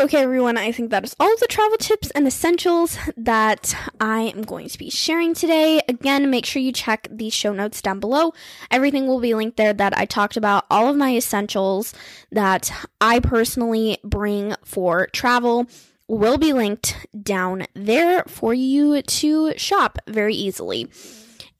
Okay, 0.00 0.22
everyone, 0.22 0.56
I 0.56 0.70
think 0.70 0.90
that 0.90 1.02
is 1.02 1.16
all 1.18 1.34
of 1.34 1.40
the 1.40 1.48
travel 1.48 1.76
tips 1.76 2.12
and 2.12 2.24
essentials 2.24 2.96
that 3.16 3.74
I 4.00 4.20
am 4.20 4.42
going 4.42 4.68
to 4.68 4.78
be 4.78 4.90
sharing 4.90 5.34
today. 5.34 5.80
Again, 5.88 6.30
make 6.30 6.46
sure 6.46 6.62
you 6.62 6.70
check 6.70 7.08
the 7.10 7.30
show 7.30 7.52
notes 7.52 7.82
down 7.82 7.98
below. 7.98 8.32
Everything 8.70 9.08
will 9.08 9.18
be 9.18 9.34
linked 9.34 9.56
there 9.56 9.72
that 9.72 9.98
I 9.98 10.04
talked 10.04 10.36
about, 10.36 10.66
all 10.70 10.86
of 10.88 10.94
my 10.94 11.16
essentials 11.16 11.94
that 12.30 12.70
I 13.00 13.18
personally 13.18 13.98
bring 14.04 14.54
for 14.64 15.08
travel 15.08 15.66
will 16.06 16.38
be 16.38 16.52
linked 16.52 17.08
down 17.20 17.66
there 17.74 18.22
for 18.28 18.54
you 18.54 19.02
to 19.02 19.52
shop 19.56 19.98
very 20.06 20.34
easily. 20.36 20.88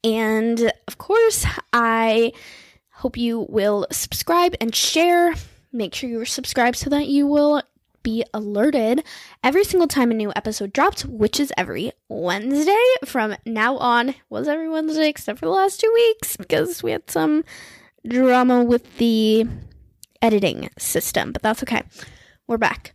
And 0.05 0.71
of 0.87 0.97
course, 0.97 1.45
I 1.73 2.33
hope 2.91 3.17
you 3.17 3.47
will 3.49 3.89
subscribe 3.91 4.55
and 4.61 4.73
share. 4.73 5.35
Make 5.73 5.93
sure 5.93 6.09
you're 6.09 6.25
subscribed 6.25 6.77
so 6.77 6.89
that 6.91 7.09
you 7.09 7.27
will 7.27 7.65
be 8.09 8.25
alerted 8.33 9.05
every 9.45 9.63
single 9.65 9.87
time 9.87 10.11
a 10.11 10.15
new 10.15 10.33
episode 10.35 10.73
drops, 10.73 11.05
which 11.05 11.39
is 11.39 11.53
every 11.59 11.93
Wednesday 12.09 12.87
from 13.05 13.37
now 13.45 13.77
on. 13.77 14.15
Was 14.31 14.49
every 14.49 14.67
Wednesday 14.67 15.11
except 15.11 15.39
for 15.39 15.45
the 15.45 15.53
last 15.53 15.79
two 15.79 15.91
weeks 15.93 16.35
because 16.39 16.83
we 16.83 16.93
had 16.93 17.11
some 17.11 17.45
drama 18.07 18.65
with 18.65 18.97
the 18.97 19.45
editing 20.23 20.71
system, 20.79 21.33
but 21.33 21.43
that's 21.43 21.63
okay. 21.63 21.83
We're 22.47 22.57
back. 22.57 22.95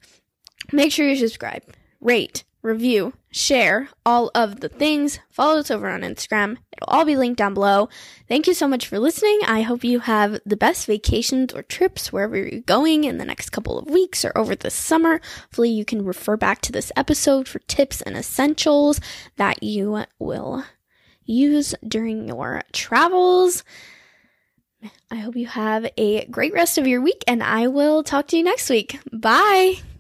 Make 0.72 0.92
sure 0.92 1.08
you 1.08 1.16
subscribe, 1.16 1.62
rate, 2.02 2.44
review, 2.64 3.14
share 3.30 3.90
all 4.06 4.32
of 4.34 4.62
the 4.62 4.70
things. 4.70 5.20
Follow 5.30 5.60
us 5.60 5.70
over 5.70 5.90
on 5.90 6.02
Instagram. 6.02 6.58
It'll 6.72 6.88
all 6.88 7.06
be 7.06 7.16
linked 7.16 7.38
down 7.38 7.54
below. 7.54 7.90
Thank 8.28 8.48
you 8.48 8.54
so 8.54 8.68
much 8.68 8.88
for 8.88 8.98
listening. 8.98 9.40
I 9.46 9.62
hope 9.62 9.84
you 9.84 10.00
have 10.00 10.40
the 10.46 10.58
best 10.58 10.88
vacations 10.88 11.54
or 11.54 11.62
trips 11.62 12.12
wherever 12.12 12.38
you're 12.38 12.62
going 12.62 13.04
in 13.04 13.18
the 13.18 13.26
next 13.26 13.52
couple 13.52 13.78
of 13.78 13.90
weeks 13.90 14.26
or 14.26 14.36
over 14.36 14.56
the 14.56 14.72
summer. 14.72 15.22
Hopefully, 15.44 15.70
you 15.70 15.86
can 15.86 16.06
refer 16.06 16.38
back 16.38 16.62
to 16.62 16.72
this 16.72 16.92
episode 16.96 17.48
for 17.48 17.60
tips 17.60 18.02
and 18.02 18.16
essentials 18.16 19.00
that 19.36 19.62
you 19.62 20.06
will 20.18 20.64
use 21.26 21.76
during 21.88 22.28
your 22.28 22.64
travels. 22.72 23.64
I 25.12 25.16
hope 25.16 25.36
you 25.36 25.48
have 25.48 25.88
a 25.98 26.26
great 26.26 26.54
rest 26.54 26.78
of 26.78 26.88
your 26.88 27.02
week, 27.02 27.24
and 27.28 27.44
I 27.44 27.68
will 27.68 28.04
talk 28.04 28.28
to 28.30 28.38
you 28.38 28.44
next 28.44 28.70
week. 28.70 29.00
Bye. 29.12 29.93